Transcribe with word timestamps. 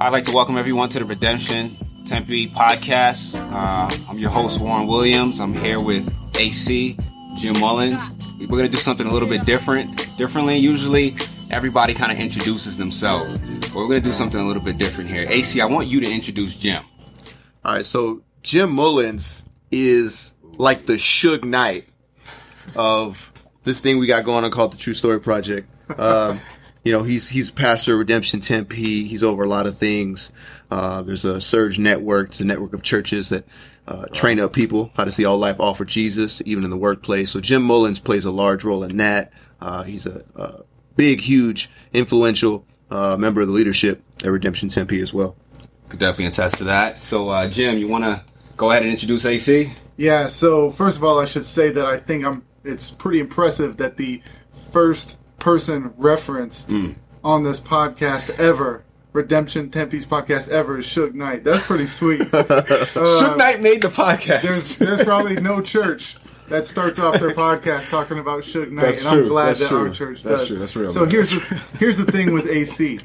I'd 0.00 0.12
like 0.12 0.26
to 0.26 0.32
welcome 0.32 0.56
everyone 0.56 0.88
to 0.90 1.00
the 1.00 1.04
Redemption 1.04 1.76
Tempe 2.06 2.48
podcast. 2.50 3.34
Uh, 3.34 3.92
I'm 4.08 4.16
your 4.16 4.30
host, 4.30 4.60
Warren 4.60 4.86
Williams. 4.86 5.40
I'm 5.40 5.52
here 5.52 5.80
with 5.80 6.08
AC, 6.38 6.96
Jim 7.36 7.58
Mullins. 7.58 8.00
We're 8.38 8.46
going 8.46 8.62
to 8.62 8.68
do 8.68 8.76
something 8.76 9.08
a 9.08 9.12
little 9.12 9.28
bit 9.28 9.44
different, 9.44 10.16
differently. 10.16 10.56
Usually, 10.56 11.16
everybody 11.50 11.94
kind 11.94 12.12
of 12.12 12.18
introduces 12.18 12.78
themselves. 12.78 13.38
But 13.38 13.74
we're 13.74 13.88
going 13.88 14.00
to 14.00 14.08
do 14.08 14.12
something 14.12 14.40
a 14.40 14.46
little 14.46 14.62
bit 14.62 14.78
different 14.78 15.10
here. 15.10 15.26
AC, 15.28 15.60
I 15.60 15.66
want 15.66 15.88
you 15.88 15.98
to 15.98 16.08
introduce 16.08 16.54
Jim. 16.54 16.84
All 17.64 17.74
right, 17.74 17.84
so 17.84 18.22
Jim 18.44 18.70
Mullins 18.70 19.42
is 19.72 20.30
like 20.42 20.86
the 20.86 20.92
Suge 20.92 21.42
Knight 21.42 21.88
of 22.76 23.32
this 23.64 23.80
thing 23.80 23.98
we 23.98 24.06
got 24.06 24.24
going 24.24 24.44
on 24.44 24.50
called 24.52 24.74
the 24.74 24.78
True 24.78 24.94
Story 24.94 25.20
Project. 25.20 25.68
Um, 25.98 26.38
you 26.88 26.94
know, 26.94 27.02
he's 27.02 27.28
he's 27.28 27.50
pastor 27.50 27.92
of 27.92 27.98
Redemption 27.98 28.40
Tempe. 28.40 29.04
He's 29.04 29.22
over 29.22 29.44
a 29.44 29.46
lot 29.46 29.66
of 29.66 29.76
things. 29.76 30.32
Uh, 30.70 31.02
there's 31.02 31.26
a 31.26 31.38
Surge 31.38 31.78
Network. 31.78 32.30
It's 32.30 32.40
a 32.40 32.46
network 32.46 32.72
of 32.72 32.82
churches 32.82 33.28
that 33.28 33.46
uh, 33.86 34.06
train 34.06 34.40
up 34.40 34.54
people 34.54 34.90
how 34.96 35.04
to 35.04 35.12
see 35.12 35.26
all 35.26 35.36
life 35.36 35.60
offer 35.60 35.84
Jesus, 35.84 36.40
even 36.46 36.64
in 36.64 36.70
the 36.70 36.78
workplace. 36.78 37.30
So 37.30 37.42
Jim 37.42 37.62
Mullins 37.62 38.00
plays 38.00 38.24
a 38.24 38.30
large 38.30 38.64
role 38.64 38.84
in 38.84 38.96
that. 38.96 39.34
Uh, 39.60 39.82
he's 39.82 40.06
a, 40.06 40.22
a, 40.34 40.62
big, 40.96 41.20
huge, 41.20 41.68
influential 41.92 42.64
uh, 42.90 43.18
member 43.18 43.42
of 43.42 43.48
the 43.48 43.52
leadership 43.52 44.02
at 44.24 44.30
Redemption 44.30 44.70
Tempe 44.70 45.02
as 45.02 45.12
well. 45.12 45.36
Could 45.90 46.00
definitely 46.00 46.26
attest 46.26 46.56
to 46.56 46.64
that. 46.64 46.96
So, 46.96 47.28
uh, 47.28 47.50
Jim, 47.50 47.76
you 47.76 47.86
want 47.86 48.04
to 48.04 48.22
go 48.56 48.70
ahead 48.70 48.82
and 48.82 48.90
introduce 48.90 49.26
AC? 49.26 49.74
Yeah. 49.98 50.26
So 50.28 50.70
first 50.70 50.96
of 50.96 51.04
all, 51.04 51.20
I 51.20 51.26
should 51.26 51.44
say 51.44 51.70
that 51.70 51.84
I 51.84 51.98
think 51.98 52.24
I'm. 52.24 52.46
It's 52.64 52.90
pretty 52.90 53.20
impressive 53.20 53.76
that 53.76 53.98
the 53.98 54.22
first 54.72 55.17
person 55.38 55.92
referenced 55.96 56.68
mm. 56.68 56.94
on 57.22 57.44
this 57.44 57.60
podcast 57.60 58.30
ever 58.38 58.84
Redemption 59.12 59.70
Tempe's 59.70 60.04
podcast 60.04 60.48
ever 60.48 60.78
is 60.78 60.86
Suge 60.86 61.14
Knight. 61.14 61.42
That's 61.42 61.64
pretty 61.64 61.86
sweet. 61.86 62.20
uh, 62.32 62.44
Suge 62.44 63.36
Knight 63.36 63.60
made 63.60 63.82
the 63.82 63.88
podcast. 63.88 64.42
There's, 64.42 64.78
there's 64.78 65.02
probably 65.02 65.40
no 65.40 65.60
church 65.60 66.16
that 66.48 66.66
starts 66.66 66.98
off 66.98 67.18
their 67.18 67.34
podcast 67.34 67.88
talking 67.88 68.18
about 68.18 68.44
Suge 68.44 68.70
Knight, 68.70 68.82
That's 68.82 68.98
and 68.98 69.08
true. 69.08 69.22
I'm 69.22 69.28
glad 69.28 69.46
That's 69.46 69.58
that 69.60 69.68
true. 69.68 69.78
our 69.78 69.90
church 69.90 70.22
That's 70.22 70.40
does. 70.40 70.48
true. 70.48 70.58
That's 70.58 70.76
real. 70.76 70.92
So 70.92 71.06
here's 71.06 71.30
the, 71.30 71.62
here's 71.78 71.96
the 71.96 72.04
thing 72.04 72.32
with 72.32 72.46
AC. 72.46 73.00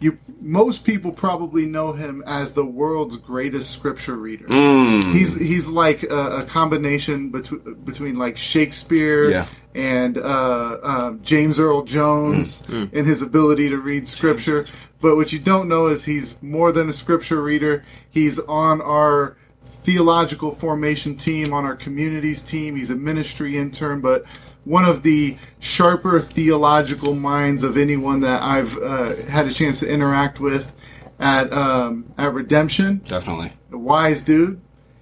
You 0.00 0.16
most 0.40 0.84
people 0.84 1.10
probably 1.10 1.66
know 1.66 1.92
him 1.92 2.22
as 2.26 2.52
the 2.52 2.64
world's 2.64 3.16
greatest 3.16 3.72
scripture 3.72 4.16
reader. 4.16 4.46
Mm. 4.46 5.12
He's 5.12 5.34
he's 5.40 5.66
like 5.66 6.04
a, 6.04 6.38
a 6.38 6.44
combination 6.44 7.30
between 7.30 7.74
between 7.84 8.16
like 8.16 8.36
Shakespeare 8.36 9.30
Yeah. 9.30 9.46
and 9.74 10.16
uh, 10.16 10.78
um, 10.84 11.20
James 11.22 11.58
Earl 11.58 11.82
Jones 11.82 12.62
Mm. 12.68 12.92
in 12.92 13.04
his 13.06 13.22
ability 13.22 13.68
to 13.70 13.78
read 13.78 14.06
scripture. 14.06 14.66
But 15.00 15.16
what 15.16 15.32
you 15.32 15.40
don't 15.40 15.68
know 15.68 15.88
is 15.88 16.04
he's 16.04 16.40
more 16.42 16.70
than 16.70 16.88
a 16.88 16.92
scripture 16.92 17.42
reader. 17.42 17.84
He's 18.10 18.38
on 18.38 18.80
our 18.80 19.36
theological 19.82 20.50
formation 20.52 21.16
team, 21.16 21.52
on 21.52 21.64
our 21.64 21.74
communities 21.76 22.42
team. 22.42 22.76
He's 22.76 22.90
a 22.90 22.94
ministry 22.96 23.56
intern, 23.58 24.00
but 24.00 24.24
one 24.68 24.84
of 24.84 25.02
the 25.02 25.36
sharper 25.60 26.20
theological 26.20 27.14
minds 27.14 27.62
of 27.62 27.78
anyone 27.78 28.20
that 28.20 28.42
I've 28.42 28.76
uh, 28.76 29.14
had 29.26 29.46
a 29.46 29.52
chance 29.52 29.80
to 29.80 29.88
interact 29.88 30.40
with 30.40 30.74
at 31.18 31.50
um, 31.52 32.12
at 32.18 32.34
Redemption. 32.34 32.98
Definitely. 33.04 33.52
A 33.72 33.78
wise 33.78 34.22
dude. 34.22 34.60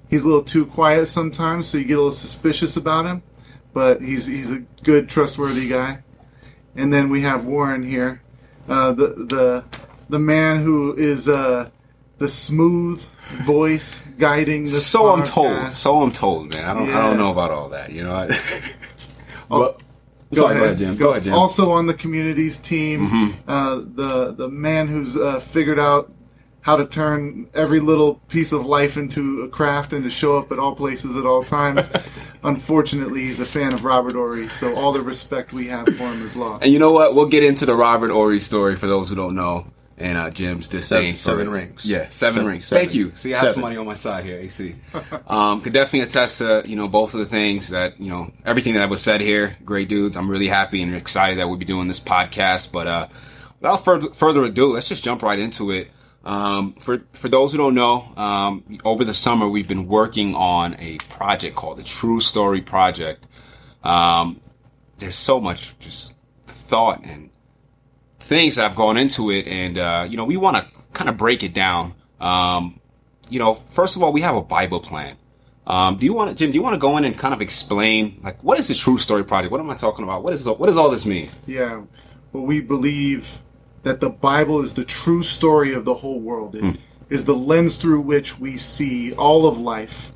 He's 0.09 0.23
a 0.23 0.29
little 0.29 0.45
too 0.45 0.67
quiet 0.67 1.07
sometimes, 1.07 1.67
so 1.67 1.79
you 1.79 1.85
get 1.85 1.95
a 1.95 1.97
little 1.97 2.13
suspicious 2.13 2.77
about 2.77 3.07
him. 3.07 3.25
But 3.75 4.01
he's 4.01 4.27
he's 4.27 4.51
a 4.51 4.61
good, 4.85 5.09
trustworthy 5.09 5.69
guy. 5.69 5.99
And 6.77 6.93
then 6.93 7.11
we 7.11 7.23
have 7.23 7.45
Warren 7.45 7.83
here, 7.83 8.23
uh, 8.69 8.93
the 8.93 9.09
the 9.09 9.65
the 10.09 10.19
man 10.21 10.63
who 10.63 10.95
is 10.95 11.29
uh, 11.29 11.71
the 12.19 12.29
smooth 12.29 13.05
voice 13.45 14.03
guiding 14.19 14.63
the. 14.63 14.71
So 14.71 15.13
I'm 15.13 15.25
told. 15.25 15.73
So 15.73 16.03
I'm 16.03 16.13
told, 16.13 16.55
man. 16.55 16.65
I 16.65 16.75
don't. 16.75 16.91
I 16.91 17.01
don't 17.03 17.19
know 17.19 17.33
about 17.33 17.51
all 17.51 17.71
that. 17.71 17.91
You 17.91 18.05
know. 18.05 18.13
I, 18.13 18.29
Oh, 19.51 19.77
Go 20.35 20.43
sorry, 20.43 20.57
ahead, 20.57 20.79
Jim. 20.79 20.97
Go 20.97 21.11
ahead, 21.11 21.25
Jim. 21.25 21.35
Also 21.35 21.71
on 21.71 21.87
the 21.87 21.95
communities 21.95 22.59
team, 22.59 23.09
Mm-hmm. 23.09 23.51
uh, 23.51 23.77
the 23.95 24.33
the 24.33 24.49
man 24.49 24.89
who's 24.89 25.17
uh, 25.17 25.39
figured 25.41 25.79
out 25.79 26.13
how 26.63 26.75
to 26.75 26.85
turn 26.85 27.49
every 27.55 27.79
little 27.79 28.17
piece 28.27 28.51
of 28.51 28.67
life 28.67 28.97
into 28.97 29.43
a 29.43 29.49
craft 29.49 29.93
and 29.93 30.03
to 30.03 30.11
show 30.11 30.37
up 30.37 30.51
at 30.51 30.59
all 30.59 30.75
places 30.75 31.17
at 31.17 31.25
all 31.25 31.45
times. 31.45 31.89
Unfortunately, 32.43 33.21
he's 33.23 33.39
a 33.39 33.45
fan 33.45 33.73
of 33.73 33.85
Robert 33.85 34.15
Horry, 34.15 34.49
so 34.49 34.75
all 34.75 34.93
the 34.93 35.01
respect 35.01 35.53
we 35.53 35.69
have 35.69 35.87
for 35.87 36.09
him 36.13 36.23
is 36.25 36.35
lost. 36.35 36.65
And 36.65 36.73
you 36.73 36.81
know 36.81 36.91
what? 36.91 37.15
We'll 37.15 37.27
get 37.29 37.45
into 37.45 37.67
the 37.67 37.77
Robert 37.77 38.11
Horry 38.11 38.41
story 38.41 38.75
for 38.75 38.89
those 38.89 39.09
who 39.09 39.15
don't 39.15 39.37
know. 39.37 39.67
And 39.99 40.19
uh, 40.19 40.29
Jim's 40.31 40.69
disdain 40.69 41.15
Seven- 41.15 41.15
for 41.15 41.41
seven 41.43 41.49
rings. 41.51 41.87
Yeah, 41.87 42.09
seven, 42.11 42.35
Seven- 42.35 42.47
rings. 42.47 42.67
seven. 42.67 42.85
Thank 42.85 42.95
you. 42.95 43.13
See, 43.17 43.33
I 43.35 43.39
have 43.39 43.53
somebody 43.55 43.79
on 43.79 43.87
my 43.87 43.95
side 43.95 44.25
here. 44.25 44.39
AC. 44.39 44.75
Um, 45.27 45.61
could 45.63 45.73
definitely 45.73 46.01
attest 46.01 46.39
to 46.39 46.63
you 46.67 46.77
know 46.77 46.87
both 46.87 47.15
of 47.15 47.21
the 47.21 47.27
things 47.27 47.69
that 47.69 47.99
you 47.99 48.11
know 48.11 48.31
everything 48.45 48.75
that 48.75 48.89
was 48.91 49.01
said 49.01 49.21
here. 49.23 49.57
Great 49.65 49.89
dudes. 49.89 50.17
I'm 50.17 50.31
really 50.31 50.49
happy 50.49 50.83
and 50.83 50.95
excited 50.95 51.39
that 51.39 51.49
we'll 51.49 51.57
be 51.59 51.65
doing 51.65 51.89
this 51.89 51.99
podcast. 52.01 52.73
But 52.73 52.87
uh, 52.87 53.09
without 53.61 53.85
further, 53.85 54.11
further 54.13 54.45
ado, 54.45 54.75
let's 54.75 54.89
just 54.89 55.03
jump 55.03 55.23
right 55.23 55.39
into 55.39 55.71
it. 55.71 55.91
Um, 56.25 56.75
for 56.75 57.03
for 57.15 57.29
those 57.29 57.53
who 57.53 57.59
don't 57.59 57.75
know, 57.75 58.13
um, 58.17 58.79
over 58.85 59.03
the 59.05 59.15
summer 59.15 59.49
we've 59.49 59.69
been 59.69 59.87
working 59.87 60.35
on 60.35 60.77
a 60.79 60.99
project 61.09 61.57
called 61.57 61.79
the 61.79 61.85
True 61.85 62.21
Story 62.21 62.61
Project. 62.61 63.27
Um, 63.83 64.41
there's 64.99 65.17
so 65.17 65.41
much 65.41 65.75
just 65.79 66.13
thought 66.47 67.03
and 67.05 67.31
things 68.27 68.57
that 68.57 68.63
have 68.63 68.77
gone 68.77 68.97
into 68.97 69.31
it, 69.31 69.47
and 69.47 69.79
uh, 69.79 70.07
you 70.09 70.17
know, 70.17 70.25
we 70.25 70.37
want 70.37 70.57
to 70.57 70.67
kind 70.93 71.09
of 71.09 71.17
break 71.17 71.43
it 71.43 71.55
down. 71.55 71.95
Um, 72.21 72.81
you 73.31 73.39
know, 73.39 73.63
first 73.69 73.97
of 73.97 74.03
all, 74.03 74.13
we 74.13 74.21
have 74.23 74.35
a 74.35 74.43
Bible 74.43 74.81
plan. 74.81 75.17
Um, 75.67 75.97
do 75.99 76.07
you 76.07 76.13
want 76.13 76.31
to, 76.31 76.37
Jim? 76.37 76.53
Do 76.53 76.57
you 76.57 76.63
want 76.63 76.75
to 76.75 76.79
go 76.79 76.97
in 76.97 77.05
and 77.05 77.17
kind 77.17 77.35
of 77.35 77.41
explain, 77.41 78.21
like, 78.23 78.43
what 78.43 78.59
is 78.59 78.69
the 78.69 78.75
True 78.75 78.99
Story 78.99 79.25
Project? 79.25 79.51
What 79.51 79.61
am 79.61 79.71
I 79.71 79.77
talking 79.77 80.05
about? 80.05 80.23
What 80.23 80.33
is 80.33 80.45
what 80.45 80.67
does 80.67 80.77
all 80.77 80.91
this 80.91 81.07
mean? 81.07 81.29
Yeah, 81.47 81.83
well, 82.33 82.45
we 82.45 82.61
believe 82.61 83.41
that 83.83 84.01
the 84.01 84.11
Bible 84.11 84.61
is 84.61 84.75
the 84.75 84.85
true 84.85 85.23
story 85.23 85.73
of 85.73 85.85
the 85.85 85.95
whole 85.95 86.21
world. 86.21 86.57
It 86.57 86.79
is 87.09 87.25
the 87.25 87.35
lens 87.35 87.77
through 87.77 88.01
which 88.01 88.39
we 88.39 88.57
see 88.57 89.13
all 89.15 89.47
of 89.47 89.59
life, 89.59 90.13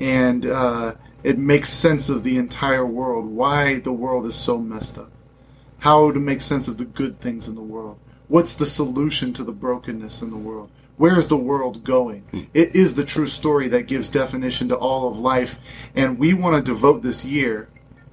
and 0.00 0.46
uh, 0.46 0.94
it 1.22 1.38
makes 1.38 1.70
sense 1.70 2.08
of 2.08 2.24
the 2.24 2.36
entire 2.36 2.84
world. 2.84 3.26
Why 3.26 3.78
the 3.78 3.92
world 3.92 4.26
is 4.26 4.34
so 4.34 4.58
messed 4.58 4.98
up. 4.98 5.10
How 5.82 6.12
to 6.12 6.20
make 6.20 6.40
sense 6.40 6.68
of 6.68 6.78
the 6.78 6.84
good 6.84 7.20
things 7.20 7.48
in 7.48 7.56
the 7.56 7.60
world. 7.60 7.98
What's 8.28 8.54
the 8.54 8.66
solution 8.66 9.32
to 9.32 9.42
the 9.42 9.50
brokenness 9.50 10.22
in 10.22 10.30
the 10.30 10.36
world? 10.36 10.70
Where 10.96 11.18
is 11.18 11.26
the 11.26 11.36
world 11.36 11.82
going? 11.82 12.20
Hmm. 12.30 12.42
It 12.54 12.76
is 12.76 12.94
the 12.94 13.04
true 13.04 13.26
story 13.26 13.66
that 13.66 13.88
gives 13.88 14.08
definition 14.08 14.68
to 14.68 14.76
all 14.76 15.08
of 15.08 15.18
life, 15.18 15.58
and 15.96 16.20
we 16.20 16.34
want 16.34 16.54
to 16.54 16.72
devote 16.72 17.02
this 17.02 17.24
year 17.24 17.68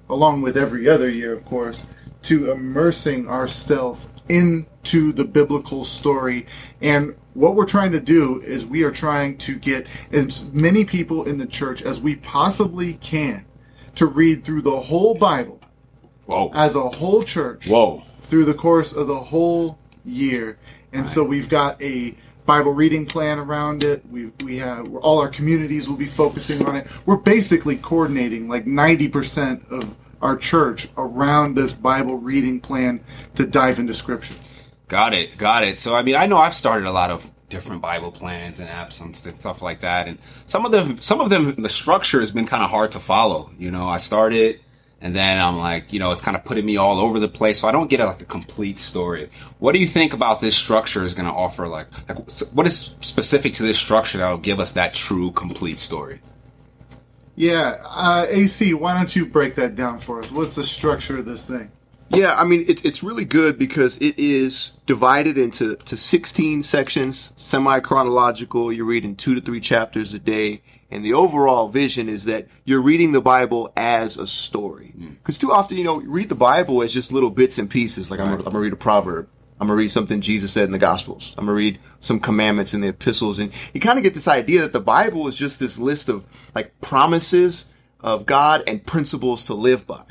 along 0.10 0.42
with 0.42 0.58
every 0.58 0.90
other 0.90 1.12
year, 1.12 1.32
of 1.32 1.46
course, 1.46 1.86
to 2.24 2.50
immersing 2.50 3.30
ourselves 3.30 4.08
into 4.30 5.12
the 5.12 5.26
biblical 5.26 5.84
story. 5.84 6.48
And 6.82 7.16
what 7.36 7.54
we're 7.54 7.68
trying 7.68 7.92
to 7.92 8.00
do 8.00 8.42
is 8.42 8.66
we 8.66 8.82
are 8.82 8.90
trying 8.90 9.38
to 9.38 9.60
get 9.60 9.86
as 10.12 10.44
many 10.46 10.86
people 10.86 11.26
in 11.26 11.38
the 11.38 11.46
church 11.46 11.84
as 11.84 12.02
we 12.02 12.16
possibly 12.16 12.96
can 12.96 13.46
to 13.94 14.08
read 14.08 14.44
through 14.44 14.64
the 14.64 14.80
whole 14.80 15.14
Bible 15.14 15.59
Whoa, 16.30 16.52
as 16.54 16.76
a 16.76 16.90
whole 16.90 17.24
church 17.24 17.68
whoa, 17.68 18.04
through 18.24 18.46
the 18.46 18.54
course 18.54 18.94
of 18.94 19.08
the 19.08 19.20
whole 19.20 19.78
year. 20.06 20.58
And 20.94 21.08
so 21.08 21.24
we've 21.24 21.50
got 21.50 21.82
a 21.82 22.16
Bible 22.46 22.72
reading 22.74 23.06
plan 23.06 23.38
around 23.40 23.84
it. 23.84 24.04
We 24.10 24.32
we 24.44 24.58
have 24.58 24.94
all 24.96 25.20
our 25.20 25.30
communities 25.30 25.88
will 25.88 25.98
be 25.98 26.08
focusing 26.08 26.66
on 26.66 26.76
it. 26.76 26.88
We're 27.06 27.18
basically 27.18 27.78
coordinating 27.78 28.48
like 28.48 28.66
90% 28.66 29.70
of 29.72 29.96
our 30.22 30.36
church 30.36 30.90
around 30.98 31.56
this 31.56 31.74
Bible 31.74 32.18
reading 32.18 32.60
plan 32.60 33.02
to 33.36 33.46
dive 33.46 33.80
into 33.80 33.94
scripture. 33.94 34.36
got 34.88 35.14
it, 35.14 35.38
got 35.38 35.64
it. 35.64 35.78
So, 35.78 35.96
I 35.96 36.02
mean, 36.02 36.16
I 36.16 36.26
know 36.26 36.38
I've 36.38 36.56
started 36.56 36.88
a 36.88 36.92
lot 36.92 37.12
of 37.12 37.30
different 37.50 37.82
Bible 37.82 38.12
plans 38.12 38.60
and 38.60 38.70
apps 38.70 39.02
and 39.02 39.16
stuff 39.16 39.62
like 39.62 39.82
that, 39.82 40.08
and 40.08 40.18
some 40.46 40.66
of 40.66 40.72
them, 40.72 41.02
some 41.02 41.22
of 41.22 41.30
them, 41.30 41.56
the 41.62 41.70
structure 41.70 42.20
has 42.20 42.32
been 42.32 42.46
kind 42.46 42.64
of 42.64 42.70
hard 42.70 42.92
to 42.94 43.00
follow. 43.00 43.52
You 43.58 43.72
know, 43.72 43.88
I 43.88 43.98
started. 43.98 44.60
And 45.02 45.16
then 45.16 45.40
I'm 45.40 45.58
like, 45.58 45.94
you 45.94 46.00
know, 46.00 46.12
it's 46.12 46.22
kind 46.22 46.36
of 46.36 46.44
putting 46.44 46.66
me 46.66 46.76
all 46.76 47.00
over 47.00 47.20
the 47.20 47.30
place, 47.30 47.60
so 47.60 47.68
I 47.68 47.72
don't 47.72 47.90
get 47.90 48.02
a, 48.02 48.06
like 48.06 48.22
a 48.22 48.26
complete 48.26 48.78
story. 48.78 49.30
What 49.60 49.72
do 49.72 49.80
you 49.80 49.88
think 49.88 50.14
about 50.14 50.42
this 50.42 50.58
structure 50.58 51.06
is 51.06 51.14
going 51.14 51.28
to 51.28 51.34
offer? 51.34 51.68
Like, 51.68 51.88
like, 52.10 52.18
what 52.52 52.68
is 52.68 52.78
specific 52.78 53.54
to 53.56 53.64
this 53.64 53.80
structure 53.80 54.18
that 54.18 54.30
will 54.30 54.38
give 54.38 54.60
us 54.60 54.74
that 54.74 54.94
true, 54.94 55.32
complete 55.32 55.80
story? 55.80 56.20
Yeah, 57.38 57.82
uh, 57.86 58.26
AC, 58.28 58.74
why 58.74 58.94
don't 58.94 59.16
you 59.16 59.26
break 59.26 59.56
that 59.56 59.78
down 59.78 60.00
for 60.00 60.20
us? 60.20 60.30
What's 60.30 60.56
the 60.56 60.64
structure 60.66 61.20
of 61.20 61.26
this 61.26 61.46
thing? 61.46 61.72
Yeah, 62.10 62.36
I 62.36 62.44
mean, 62.44 62.66
it, 62.68 62.84
it's 62.84 63.02
really 63.04 63.24
good 63.24 63.58
because 63.58 63.96
it 63.98 64.18
is 64.20 64.72
divided 64.88 65.38
into 65.38 65.76
to 65.76 65.96
16 65.96 66.64
sections, 66.64 67.32
semi 67.38 67.80
chronological. 67.80 68.74
You're 68.74 68.86
reading 68.86 69.16
two 69.16 69.36
to 69.36 69.42
three 69.42 69.62
chapters 69.62 70.14
a 70.14 70.20
day. 70.20 70.62
And 70.92 71.06
the 71.06 71.14
overall 71.14 71.70
vision 71.70 72.10
is 72.10 72.26
that 72.26 72.48
you're 72.66 72.82
reading 72.82 73.12
the 73.12 73.22
Bible 73.22 73.72
as 73.78 74.18
a 74.18 74.26
story. 74.26 74.94
Because 74.98 75.38
too 75.38 75.52
often, 75.52 75.78
you 75.78 75.84
know, 75.84 76.02
you 76.02 76.10
read 76.10 76.30
the 76.30 76.36
Bible 76.36 76.82
as 76.82 76.92
just 76.92 77.12
little 77.12 77.30
bits 77.30 77.60
and 77.60 77.70
pieces. 77.70 78.10
Like, 78.10 78.20
I'm, 78.20 78.38
going 78.38 78.52
to 78.52 78.60
read 78.60 78.74
a 78.74 78.78
proverb. 78.78 79.30
I'm 79.60 79.68
gonna 79.68 79.78
read 79.78 79.92
something 79.92 80.22
Jesus 80.22 80.54
said 80.54 80.64
in 80.64 80.72
the 80.72 80.80
Gospels. 80.80 81.34
I'm 81.38 81.46
gonna 81.46 81.58
read 81.58 81.80
some 82.00 82.22
commandments 82.22 82.74
in 82.74 82.80
the 82.80 82.88
epistles, 82.88 83.40
and 83.40 83.52
you 83.74 83.82
kind 83.82 84.00
of 84.00 84.04
get 84.04 84.14
this 84.14 84.28
idea 84.28 84.62
that 84.62 84.72
the 84.72 84.80
Bible 84.80 85.28
is 85.28 85.36
just 85.36 85.60
this 85.60 85.78
list 85.78 86.08
of 86.08 86.26
like 86.56 86.80
promises 86.80 87.66
of 88.00 88.26
God 88.26 88.64
and 88.68 88.86
principles 88.86 89.48
to 89.48 89.54
live 89.54 89.86
by. 89.86 90.04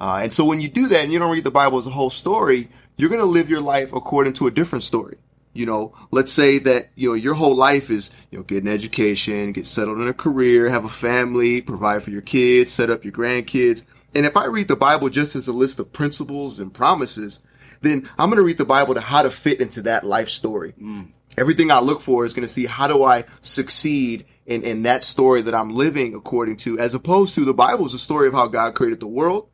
Uh, 0.00 0.20
and 0.22 0.32
so 0.32 0.44
when 0.44 0.60
you 0.60 0.68
do 0.68 0.88
that 0.88 1.00
and 1.00 1.12
you 1.12 1.18
don't 1.18 1.30
read 1.30 1.44
the 1.44 1.50
Bible 1.50 1.78
as 1.78 1.86
a 1.86 1.90
whole 1.90 2.08
story, 2.08 2.68
you're 2.96 3.10
gonna 3.10 3.24
live 3.24 3.50
your 3.50 3.60
life 3.60 3.92
according 3.92 4.32
to 4.34 4.46
a 4.46 4.50
different 4.50 4.82
story. 4.82 5.18
You 5.56 5.66
know, 5.66 5.94
let's 6.10 6.32
say 6.32 6.58
that, 6.60 6.90
you 6.94 7.08
know, 7.08 7.14
your 7.14 7.34
whole 7.34 7.54
life 7.54 7.90
is, 7.90 8.10
you 8.30 8.38
know, 8.38 8.44
get 8.44 8.62
an 8.62 8.68
education, 8.68 9.52
get 9.52 9.66
settled 9.66 10.00
in 10.00 10.08
a 10.08 10.14
career, 10.14 10.68
have 10.68 10.84
a 10.84 10.90
family, 10.90 11.60
provide 11.60 12.02
for 12.02 12.10
your 12.10 12.22
kids, 12.22 12.70
set 12.70 12.90
up 12.90 13.04
your 13.04 13.12
grandkids. 13.12 13.82
And 14.14 14.24
if 14.26 14.36
I 14.36 14.46
read 14.46 14.68
the 14.68 14.76
Bible 14.76 15.08
just 15.08 15.36
as 15.36 15.48
a 15.48 15.52
list 15.52 15.78
of 15.78 15.92
principles 15.92 16.60
and 16.60 16.72
promises, 16.72 17.40
then 17.82 18.08
I'm 18.18 18.30
going 18.30 18.38
to 18.38 18.44
read 18.44 18.58
the 18.58 18.64
Bible 18.64 18.94
to 18.94 19.00
how 19.00 19.22
to 19.22 19.30
fit 19.30 19.60
into 19.60 19.82
that 19.82 20.04
life 20.04 20.28
story. 20.28 20.74
Mm. 20.80 21.08
Everything 21.36 21.70
I 21.70 21.80
look 21.80 22.00
for 22.00 22.24
is 22.24 22.32
going 22.32 22.46
to 22.46 22.52
see 22.52 22.66
how 22.66 22.88
do 22.88 23.02
I 23.02 23.24
succeed 23.42 24.26
in, 24.46 24.62
in 24.62 24.82
that 24.84 25.04
story 25.04 25.42
that 25.42 25.54
I'm 25.54 25.74
living 25.74 26.14
according 26.14 26.56
to, 26.58 26.78
as 26.78 26.94
opposed 26.94 27.34
to 27.34 27.44
the 27.44 27.52
Bible 27.52 27.86
is 27.86 27.94
a 27.94 27.98
story 27.98 28.28
of 28.28 28.34
how 28.34 28.46
God 28.46 28.74
created 28.74 29.00
the 29.00 29.06
world. 29.06 29.48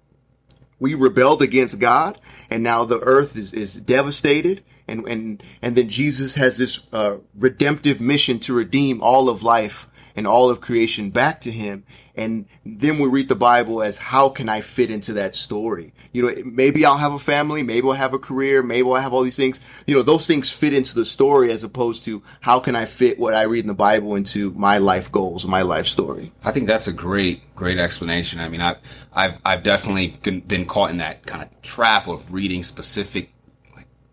We 0.78 0.94
rebelled 0.94 1.42
against 1.42 1.78
God 1.78 2.20
and 2.50 2.62
now 2.62 2.84
the 2.84 3.00
earth 3.00 3.36
is, 3.36 3.52
is 3.52 3.74
devastated. 3.74 4.62
And, 4.88 5.06
and, 5.08 5.42
and 5.62 5.76
then 5.76 5.88
Jesus 5.88 6.34
has 6.34 6.58
this, 6.58 6.80
uh, 6.92 7.16
redemptive 7.36 8.00
mission 8.00 8.38
to 8.40 8.54
redeem 8.54 9.02
all 9.02 9.28
of 9.28 9.42
life 9.42 9.88
and 10.16 10.26
all 10.26 10.50
of 10.50 10.60
creation 10.60 11.10
back 11.10 11.40
to 11.42 11.50
him. 11.50 11.84
And 12.14 12.46
then 12.66 12.98
we 12.98 13.08
read 13.08 13.28
the 13.28 13.34
Bible 13.34 13.82
as 13.82 13.96
how 13.96 14.28
can 14.28 14.48
I 14.48 14.60
fit 14.60 14.90
into 14.90 15.14
that 15.14 15.34
story? 15.34 15.94
You 16.12 16.22
know, 16.22 16.42
maybe 16.44 16.84
I'll 16.84 16.98
have 16.98 17.14
a 17.14 17.18
family, 17.18 17.62
maybe 17.62 17.86
I'll 17.86 17.94
have 17.94 18.12
a 18.12 18.18
career, 18.18 18.62
maybe 18.62 18.86
I'll 18.86 18.96
have 18.96 19.14
all 19.14 19.22
these 19.22 19.36
things. 19.36 19.60
You 19.86 19.94
know, 19.94 20.02
those 20.02 20.26
things 20.26 20.50
fit 20.50 20.74
into 20.74 20.94
the 20.94 21.06
story 21.06 21.50
as 21.50 21.64
opposed 21.64 22.04
to 22.04 22.22
how 22.40 22.60
can 22.60 22.76
I 22.76 22.84
fit 22.84 23.18
what 23.18 23.34
I 23.34 23.42
read 23.42 23.64
in 23.64 23.68
the 23.68 23.74
Bible 23.74 24.14
into 24.14 24.50
my 24.52 24.78
life 24.78 25.10
goals, 25.10 25.46
my 25.46 25.62
life 25.62 25.86
story. 25.86 26.32
I 26.44 26.52
think 26.52 26.66
that's 26.66 26.86
a 26.86 26.92
great, 26.92 27.54
great 27.56 27.78
explanation. 27.78 28.40
I 28.40 28.48
mean, 28.48 28.60
I've, 28.60 28.78
I've, 29.14 29.38
I've 29.44 29.62
definitely 29.62 30.18
been- 30.22 30.66
caught 30.66 30.90
in 30.90 30.98
that 30.98 31.26
kind 31.26 31.42
of 31.42 31.62
trap 31.62 32.06
of 32.06 32.32
reading 32.32 32.62
specific 32.62 33.30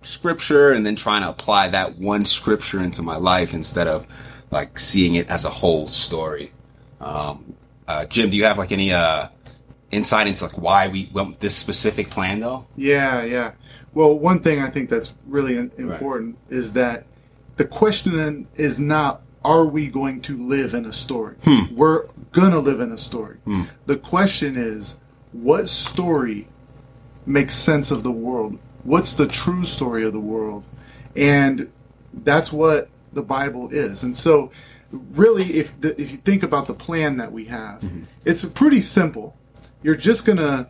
scripture 0.01 0.71
and 0.71 0.85
then 0.85 0.95
trying 0.95 1.21
to 1.21 1.29
apply 1.29 1.67
that 1.69 1.97
one 1.97 2.25
scripture 2.25 2.81
into 2.81 3.01
my 3.01 3.17
life 3.17 3.53
instead 3.53 3.87
of 3.87 4.07
like 4.51 4.79
seeing 4.79 5.15
it 5.15 5.29
as 5.29 5.45
a 5.45 5.49
whole 5.49 5.87
story. 5.87 6.51
Um, 7.01 7.55
uh, 7.87 8.05
Jim, 8.05 8.29
do 8.29 8.37
you 8.37 8.45
have 8.45 8.57
like 8.57 8.71
any, 8.71 8.93
uh, 8.93 9.27
insight 9.91 10.27
into 10.27 10.43
like 10.45 10.57
why 10.57 10.87
we 10.87 11.09
went 11.13 11.39
this 11.39 11.55
specific 11.55 12.09
plan 12.09 12.39
though? 12.39 12.65
Yeah, 12.75 13.23
yeah. 13.23 13.53
Well, 13.93 14.17
one 14.17 14.39
thing 14.41 14.61
I 14.61 14.69
think 14.69 14.89
that's 14.89 15.13
really 15.27 15.57
important 15.57 16.37
is 16.49 16.73
that 16.73 17.05
the 17.57 17.65
question 17.65 18.47
is 18.55 18.79
not 18.79 19.21
are 19.43 19.65
we 19.65 19.87
going 19.87 20.21
to 20.21 20.47
live 20.47 20.73
in 20.73 20.85
a 20.85 20.93
story? 20.93 21.35
We're 21.71 22.07
going 22.31 22.51
to 22.51 22.59
live 22.59 22.81
in 22.81 22.91
a 22.91 22.97
story. 22.97 23.37
The 23.85 23.97
question 23.97 24.57
is 24.57 24.97
what 25.31 25.69
story 25.69 26.47
makes 27.25 27.55
sense 27.55 27.89
of 27.91 28.03
the 28.03 28.11
world? 28.11 28.28
What's 28.83 29.13
the 29.13 29.27
true 29.27 29.65
story 29.65 30.03
of 30.05 30.13
the 30.13 30.19
world? 30.19 30.63
And 31.15 31.71
that's 32.13 32.51
what 32.51 32.89
the 33.13 33.21
Bible 33.21 33.69
is. 33.71 34.03
And 34.03 34.15
so 34.15 34.51
really 34.91 35.53
if 35.53 35.79
the, 35.81 35.99
if 35.99 36.11
you 36.11 36.17
think 36.17 36.43
about 36.43 36.67
the 36.67 36.73
plan 36.73 37.17
that 37.17 37.31
we 37.31 37.45
have, 37.45 37.83
it's 38.25 38.43
pretty 38.45 38.81
simple. 38.81 39.35
You're 39.81 39.95
just 39.95 40.25
going 40.25 40.37
to 40.37 40.67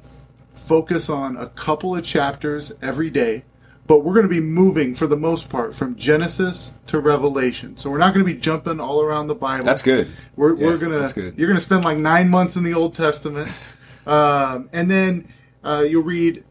focus 0.53 1.09
on 1.09 1.35
a 1.38 1.47
couple 1.47 1.95
of 1.95 2.03
chapters 2.03 2.71
every 2.81 3.09
day, 3.09 3.44
but 3.88 4.03
we're 4.03 4.13
going 4.13 4.27
to 4.27 4.29
be 4.29 4.39
moving 4.39 4.94
for 4.94 5.07
the 5.07 5.17
most 5.17 5.50
part 5.50 5.73
from 5.73 5.95
Genesis 5.95 6.71
to 6.88 7.00
Revelation. 7.00 7.75
So 7.75 7.89
we're 7.89 7.97
not 7.97 8.13
going 8.13 8.25
to 8.25 8.31
be 8.31 8.39
jumping 8.39 8.79
all 8.79 9.01
around 9.01 9.27
the 9.27 9.35
Bible. 9.35 9.65
That's 9.65 9.81
good. 9.81 10.09
We're, 10.35 10.55
Yeah, 10.55 10.67
we're 10.67 10.77
gonna 10.77 11.12
you're 11.35 11.47
gonna 11.47 11.59
spend 11.59 11.83
like 11.83 11.97
nine 11.97 12.29
months 12.29 12.55
in 12.55 12.63
the 12.63 12.75
Old 12.75 12.94
Testament, 12.94 13.51
um, 14.05 14.69
and 14.73 14.91
then 14.91 15.27
uh, 15.63 15.85
you'll 15.88 16.03
read 16.03 16.44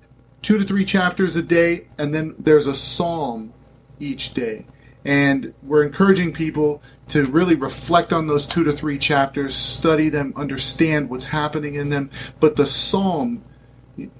two 0.42 0.58
to 0.58 0.64
three 0.64 0.84
chapters 0.84 1.36
a 1.36 1.42
day, 1.42 1.86
and 1.98 2.14
then 2.14 2.34
there's 2.38 2.66
a 2.66 2.74
psalm 2.74 3.52
each 3.98 4.34
day. 4.34 4.66
And 5.04 5.54
we're 5.62 5.84
encouraging 5.84 6.32
people 6.32 6.82
to 7.08 7.24
really 7.24 7.54
reflect 7.54 8.12
on 8.12 8.26
those 8.26 8.46
two 8.46 8.64
to 8.64 8.72
three 8.72 8.98
chapters, 8.98 9.54
study 9.54 10.08
them, 10.08 10.32
understand 10.36 11.08
what's 11.08 11.26
happening 11.26 11.76
in 11.76 11.88
them. 11.88 12.10
But 12.40 12.56
the 12.56 12.66
psalm 12.66 13.42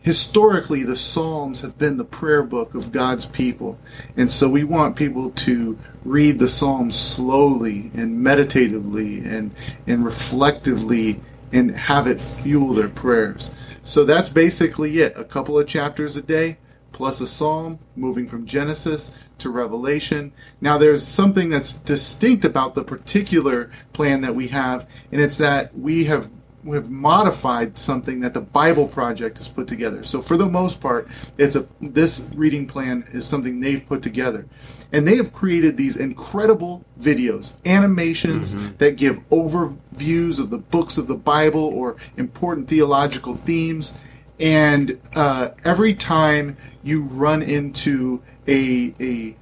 historically 0.00 0.82
the 0.82 0.96
psalms 0.96 1.60
have 1.60 1.78
been 1.78 1.96
the 1.96 2.04
prayer 2.04 2.42
book 2.42 2.74
of 2.74 2.90
god's 2.90 3.26
people 3.26 3.78
and 4.16 4.28
so 4.30 4.48
we 4.48 4.64
want 4.64 4.96
people 4.96 5.30
to 5.30 5.78
read 6.04 6.38
the 6.38 6.48
psalms 6.48 6.98
slowly 6.98 7.90
and 7.94 8.20
meditatively 8.20 9.18
and 9.18 9.54
and 9.86 10.04
reflectively 10.04 11.20
and 11.52 11.76
have 11.76 12.06
it 12.06 12.20
fuel 12.20 12.74
their 12.74 12.88
prayers. 12.88 13.50
So 13.82 14.04
that's 14.04 14.28
basically 14.28 15.00
it. 15.00 15.14
A 15.16 15.24
couple 15.24 15.58
of 15.58 15.66
chapters 15.66 16.16
a 16.16 16.22
day 16.22 16.58
plus 16.92 17.20
a 17.20 17.26
psalm 17.26 17.78
moving 17.96 18.26
from 18.26 18.46
genesis 18.46 19.12
to 19.38 19.50
revelation. 19.50 20.32
Now 20.60 20.78
there's 20.78 21.06
something 21.06 21.48
that's 21.48 21.74
distinct 21.74 22.44
about 22.44 22.74
the 22.74 22.82
particular 22.82 23.70
plan 23.92 24.20
that 24.22 24.34
we 24.34 24.48
have 24.48 24.86
and 25.12 25.20
it's 25.20 25.38
that 25.38 25.76
we 25.78 26.04
have 26.06 26.28
have 26.66 26.90
modified 26.90 27.78
something 27.78 28.20
that 28.20 28.34
the 28.34 28.40
Bible 28.40 28.88
Project 28.88 29.38
has 29.38 29.48
put 29.48 29.66
together. 29.66 30.02
So 30.02 30.20
for 30.20 30.36
the 30.36 30.46
most 30.46 30.80
part, 30.80 31.08
it's 31.36 31.56
a 31.56 31.68
this 31.80 32.32
reading 32.34 32.66
plan 32.66 33.04
is 33.12 33.26
something 33.26 33.60
they've 33.60 33.84
put 33.86 34.02
together. 34.02 34.46
And 34.92 35.06
they 35.06 35.16
have 35.16 35.32
created 35.32 35.76
these 35.76 35.96
incredible 35.96 36.84
videos, 37.00 37.52
animations 37.66 38.54
that 38.78 38.96
give 38.96 39.16
overviews 39.30 40.38
of 40.38 40.50
the 40.50 40.58
books 40.58 40.96
of 40.96 41.06
the 41.06 41.14
Bible 41.14 41.64
or 41.64 41.96
important 42.16 42.68
theological 42.68 43.34
themes. 43.34 43.98
And 44.40 45.00
uh, 45.14 45.50
every 45.64 45.94
time 45.94 46.56
you 46.82 47.02
run 47.02 47.42
into 47.42 48.22
a, 48.46 48.94
a 48.98 49.36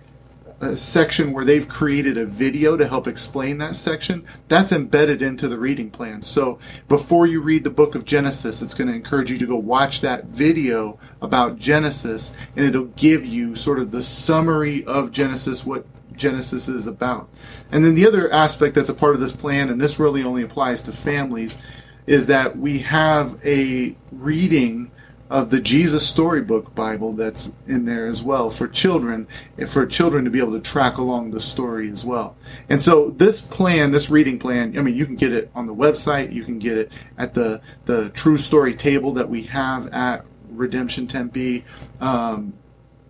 a 0.60 0.76
section 0.76 1.32
where 1.32 1.44
they've 1.44 1.68
created 1.68 2.16
a 2.16 2.24
video 2.24 2.76
to 2.76 2.88
help 2.88 3.06
explain 3.06 3.58
that 3.58 3.76
section, 3.76 4.24
that's 4.48 4.72
embedded 4.72 5.20
into 5.20 5.48
the 5.48 5.58
reading 5.58 5.90
plan. 5.90 6.22
So 6.22 6.58
before 6.88 7.26
you 7.26 7.40
read 7.40 7.64
the 7.64 7.70
book 7.70 7.94
of 7.94 8.04
Genesis, 8.04 8.62
it's 8.62 8.74
going 8.74 8.88
to 8.88 8.94
encourage 8.94 9.30
you 9.30 9.38
to 9.38 9.46
go 9.46 9.56
watch 9.56 10.00
that 10.00 10.24
video 10.26 10.98
about 11.20 11.58
Genesis, 11.58 12.32
and 12.56 12.64
it'll 12.64 12.84
give 12.84 13.26
you 13.26 13.54
sort 13.54 13.78
of 13.78 13.90
the 13.90 14.02
summary 14.02 14.84
of 14.86 15.12
Genesis, 15.12 15.66
what 15.66 15.84
Genesis 16.16 16.68
is 16.68 16.86
about. 16.86 17.28
And 17.70 17.84
then 17.84 17.94
the 17.94 18.06
other 18.06 18.32
aspect 18.32 18.74
that's 18.74 18.88
a 18.88 18.94
part 18.94 19.14
of 19.14 19.20
this 19.20 19.32
plan, 19.32 19.68
and 19.68 19.80
this 19.80 19.98
really 19.98 20.22
only 20.22 20.42
applies 20.42 20.82
to 20.84 20.92
families, 20.92 21.58
is 22.06 22.28
that 22.28 22.56
we 22.56 22.78
have 22.78 23.38
a 23.44 23.94
reading 24.10 24.90
of 25.28 25.50
the 25.50 25.60
Jesus 25.60 26.06
Storybook 26.06 26.74
Bible 26.74 27.12
that's 27.12 27.50
in 27.66 27.84
there 27.84 28.06
as 28.06 28.22
well 28.22 28.50
for 28.50 28.68
children, 28.68 29.26
for 29.66 29.86
children 29.86 30.24
to 30.24 30.30
be 30.30 30.38
able 30.38 30.52
to 30.52 30.60
track 30.60 30.98
along 30.98 31.30
the 31.30 31.40
story 31.40 31.90
as 31.90 32.04
well. 32.04 32.36
And 32.68 32.82
so 32.82 33.10
this 33.10 33.40
plan, 33.40 33.90
this 33.90 34.08
reading 34.08 34.38
plan, 34.38 34.78
I 34.78 34.82
mean, 34.82 34.96
you 34.96 35.04
can 35.04 35.16
get 35.16 35.32
it 35.32 35.50
on 35.54 35.66
the 35.66 35.74
website, 35.74 36.32
you 36.32 36.44
can 36.44 36.58
get 36.58 36.78
it 36.78 36.92
at 37.18 37.34
the 37.34 37.60
the 37.86 38.10
True 38.10 38.38
Story 38.38 38.74
table 38.74 39.12
that 39.14 39.28
we 39.28 39.42
have 39.44 39.88
at 39.88 40.24
Redemption 40.50 41.06
Tempe. 41.06 41.64
Um, 42.00 42.54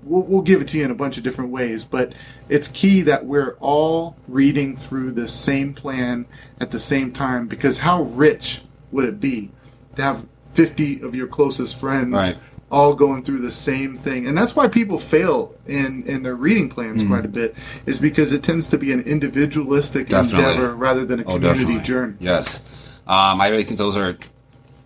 we'll, 0.02 0.23
we'll 0.23 0.42
give 0.42 0.61
it 0.61 0.68
to 0.68 0.78
you 0.78 0.85
in 0.85 0.90
a 0.90 0.94
bunch 0.94 1.18
of 1.18 1.23
different 1.23 1.50
ways, 1.50 1.85
but 1.85 2.14
it's 2.49 2.68
key 2.68 3.02
that 3.02 3.26
we're 3.26 3.56
all 3.61 4.16
reading 4.28 4.76
through 4.76 5.12
the 5.12 5.28
same 5.28 5.75
plan 5.75 6.26
at 6.61 6.70
the 6.70 6.78
same 6.78 7.12
time 7.12 7.46
because 7.46 7.78
how 7.78 8.02
rich 8.02 8.62
would 8.92 9.04
it 9.04 9.20
be 9.20 9.50
to 9.96 10.02
have 10.02 10.26
50 10.56 11.02
of 11.02 11.14
your 11.14 11.26
closest 11.26 11.76
friends 11.76 12.12
Right. 12.12 12.36
all 12.70 12.94
going 12.94 13.22
through 13.22 13.38
the 13.42 13.50
same 13.50 13.96
thing 13.96 14.26
and 14.26 14.36
that's 14.36 14.56
why 14.56 14.66
people 14.68 14.98
fail 14.98 15.54
in 15.66 16.02
in 16.06 16.22
their 16.22 16.34
reading 16.34 16.68
plans 16.68 17.02
Mm-hmm. 17.02 17.12
quite 17.12 17.25
a 17.25 17.28
bit 17.28 17.54
is 17.86 17.98
because 17.98 18.32
it 18.32 18.42
tends 18.42 18.68
to 18.68 18.78
be 18.78 18.90
an 18.92 19.02
individualistic 19.02 20.08
Definitely. 20.08 20.44
endeavor 20.44 20.75
rather 20.75 21.04
than 21.04 21.20
a 21.20 21.22
Oh, 21.25 21.34
community 21.34 21.60
definitely. 21.60 21.82
journey 21.84 22.14
Yes. 22.20 22.60
Um, 23.06 23.40
I 23.40 23.48
really 23.48 23.64
think 23.64 23.78
those 23.78 23.96
are 23.96 24.16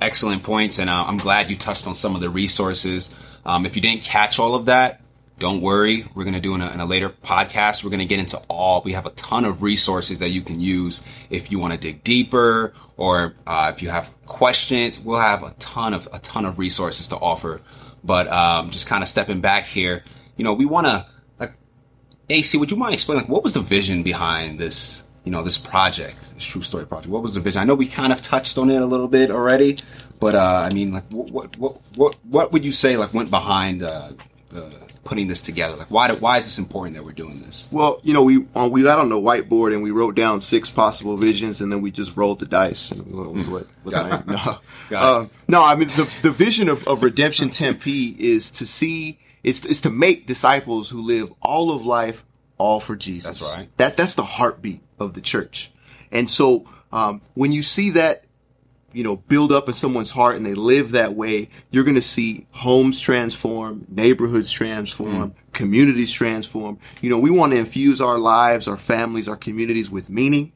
excellent 0.00 0.42
points, 0.42 0.78
and 0.78 0.90
uh, 0.90 1.04
I'm 1.06 1.16
glad 1.16 1.50
you 1.50 1.56
touched 1.56 1.86
on 1.86 1.94
some 1.94 2.14
of 2.14 2.20
the 2.20 2.28
resources. 2.30 3.08
Um, 3.46 3.64
if 3.64 3.76
you 3.76 3.82
didn't 3.82 4.02
catch 4.02 4.38
all 4.38 4.54
of 4.54 4.66
that, 4.66 5.00
don't 5.40 5.62
worry. 5.62 6.06
We're 6.14 6.24
going 6.24 6.34
to 6.34 6.40
do 6.40 6.54
in 6.54 6.60
a, 6.60 6.70
in 6.70 6.80
a 6.80 6.86
later 6.86 7.08
podcast. 7.08 7.82
We're 7.82 7.90
going 7.90 8.00
to 8.00 8.04
get 8.04 8.20
into 8.20 8.36
all. 8.48 8.82
We 8.84 8.92
have 8.92 9.06
a 9.06 9.10
ton 9.10 9.44
of 9.44 9.62
resources 9.62 10.20
that 10.20 10.28
you 10.28 10.42
can 10.42 10.60
use 10.60 11.02
if 11.30 11.50
you 11.50 11.58
want 11.58 11.72
to 11.72 11.78
dig 11.78 12.04
deeper, 12.04 12.74
or 12.96 13.34
uh, 13.46 13.72
if 13.74 13.82
you 13.82 13.88
have 13.88 14.12
questions. 14.26 15.00
We'll 15.00 15.18
have 15.18 15.42
a 15.42 15.50
ton 15.58 15.94
of 15.94 16.08
a 16.12 16.20
ton 16.20 16.44
of 16.44 16.58
resources 16.58 17.08
to 17.08 17.16
offer. 17.16 17.62
But 18.04 18.28
um, 18.28 18.70
just 18.70 18.86
kind 18.86 19.02
of 19.02 19.08
stepping 19.08 19.40
back 19.40 19.64
here, 19.64 20.04
you 20.36 20.44
know, 20.44 20.52
we 20.52 20.66
want 20.66 20.86
to 20.86 21.06
like 21.38 21.54
AC, 22.28 22.56
would 22.58 22.70
you 22.70 22.76
mind 22.76 22.92
explaining 22.92 23.24
like, 23.24 23.30
what 23.30 23.42
was 23.42 23.54
the 23.54 23.60
vision 23.60 24.02
behind 24.02 24.60
this, 24.60 25.02
you 25.24 25.32
know, 25.32 25.42
this 25.42 25.56
project, 25.56 26.34
this 26.34 26.44
true 26.44 26.62
story 26.62 26.86
project? 26.86 27.08
What 27.08 27.22
was 27.22 27.34
the 27.34 27.40
vision? 27.40 27.62
I 27.62 27.64
know 27.64 27.74
we 27.74 27.86
kind 27.86 28.12
of 28.12 28.20
touched 28.20 28.58
on 28.58 28.70
it 28.70 28.80
a 28.80 28.86
little 28.86 29.08
bit 29.08 29.30
already, 29.30 29.78
but 30.18 30.34
uh, 30.34 30.68
I 30.70 30.74
mean, 30.74 30.92
like, 30.92 31.04
what, 31.10 31.56
what, 31.56 31.80
what, 31.96 32.16
what, 32.24 32.52
would 32.52 32.62
you 32.62 32.72
say 32.72 32.98
like 32.98 33.14
went 33.14 33.30
behind 33.30 33.82
uh, 33.82 34.12
the 34.50 34.89
putting 35.04 35.26
this 35.28 35.42
together? 35.42 35.76
Like, 35.76 35.90
why 35.90 36.12
do, 36.12 36.18
why 36.18 36.38
is 36.38 36.44
this 36.44 36.58
important 36.58 36.96
that 36.96 37.04
we're 37.04 37.12
doing 37.12 37.40
this? 37.42 37.68
Well, 37.70 38.00
you 38.02 38.12
know, 38.12 38.22
we 38.22 38.46
uh, 38.54 38.68
we 38.70 38.82
got 38.82 38.98
on 38.98 39.08
the 39.08 39.16
whiteboard 39.16 39.72
and 39.72 39.82
we 39.82 39.90
wrote 39.90 40.14
down 40.14 40.40
six 40.40 40.70
possible 40.70 41.16
visions, 41.16 41.60
and 41.60 41.70
then 41.72 41.80
we 41.82 41.90
just 41.90 42.16
rolled 42.16 42.40
the 42.40 42.46
dice. 42.46 42.90
And 42.90 43.06
what, 43.50 43.66
what, 43.82 43.94
I- 43.94 44.22
no, 44.90 44.96
Um, 44.98 45.30
no. 45.48 45.64
I 45.64 45.74
mean, 45.74 45.88
the 45.88 46.10
the 46.22 46.30
vision 46.30 46.68
of, 46.68 46.86
of 46.86 47.02
Redemption 47.02 47.50
Tempe 47.50 48.16
is 48.18 48.50
to 48.52 48.66
see 48.66 49.18
is 49.42 49.64
is 49.66 49.80
to 49.82 49.90
make 49.90 50.26
disciples 50.26 50.88
who 50.90 51.00
live 51.02 51.32
all 51.40 51.70
of 51.72 51.86
life 51.86 52.24
all 52.58 52.78
for 52.80 52.94
Jesus. 52.96 53.38
That's 53.38 53.56
right. 53.56 53.68
That 53.78 53.96
that's 53.96 54.14
the 54.14 54.24
heartbeat 54.24 54.80
of 54.98 55.14
the 55.14 55.20
church. 55.22 55.72
And 56.12 56.30
so 56.30 56.66
um, 56.92 57.22
when 57.34 57.52
you 57.52 57.62
see 57.62 57.90
that 57.90 58.24
you 58.92 59.04
know, 59.04 59.16
build 59.16 59.52
up 59.52 59.68
in 59.68 59.74
someone's 59.74 60.10
heart 60.10 60.36
and 60.36 60.44
they 60.44 60.54
live 60.54 60.92
that 60.92 61.14
way, 61.14 61.48
you're 61.70 61.84
going 61.84 61.96
to 61.96 62.02
see 62.02 62.46
homes 62.50 63.00
transform, 63.00 63.86
neighborhoods 63.88 64.50
transform, 64.50 65.30
mm. 65.30 65.34
communities 65.52 66.10
transform. 66.10 66.78
You 67.00 67.10
know, 67.10 67.18
we 67.18 67.30
want 67.30 67.52
to 67.52 67.58
infuse 67.58 68.00
our 68.00 68.18
lives, 68.18 68.66
our 68.68 68.76
families, 68.76 69.28
our 69.28 69.36
communities 69.36 69.90
with 69.90 70.10
meaning, 70.10 70.52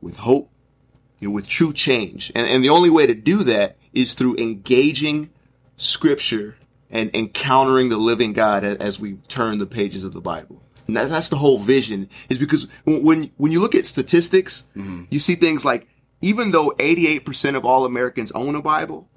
with 0.00 0.16
hope, 0.16 0.50
you 1.20 1.28
know, 1.28 1.34
with 1.34 1.48
true 1.48 1.72
change. 1.72 2.32
And, 2.34 2.48
and 2.48 2.64
the 2.64 2.70
only 2.70 2.90
way 2.90 3.06
to 3.06 3.14
do 3.14 3.44
that 3.44 3.76
is 3.92 4.14
through 4.14 4.36
engaging 4.36 5.30
scripture 5.76 6.56
and 6.90 7.14
encountering 7.14 7.88
the 7.88 7.96
living 7.96 8.32
God 8.32 8.64
as 8.64 8.98
we 8.98 9.14
turn 9.28 9.58
the 9.58 9.66
pages 9.66 10.04
of 10.04 10.12
the 10.12 10.20
Bible. 10.20 10.62
And 10.86 10.96
that, 10.96 11.10
that's 11.10 11.28
the 11.28 11.36
whole 11.36 11.58
vision 11.58 12.08
is 12.28 12.38
because 12.38 12.66
when, 12.84 13.02
when, 13.04 13.30
when 13.36 13.52
you 13.52 13.60
look 13.60 13.74
at 13.74 13.86
statistics, 13.86 14.64
mm-hmm. 14.74 15.04
you 15.10 15.18
see 15.18 15.34
things 15.34 15.64
like 15.64 15.86
even 16.20 16.50
though 16.50 16.70
88% 16.78 17.56
of 17.56 17.64
all 17.64 17.84
Americans 17.84 18.32
own 18.32 18.54
a 18.54 18.62
Bible, 18.62 19.08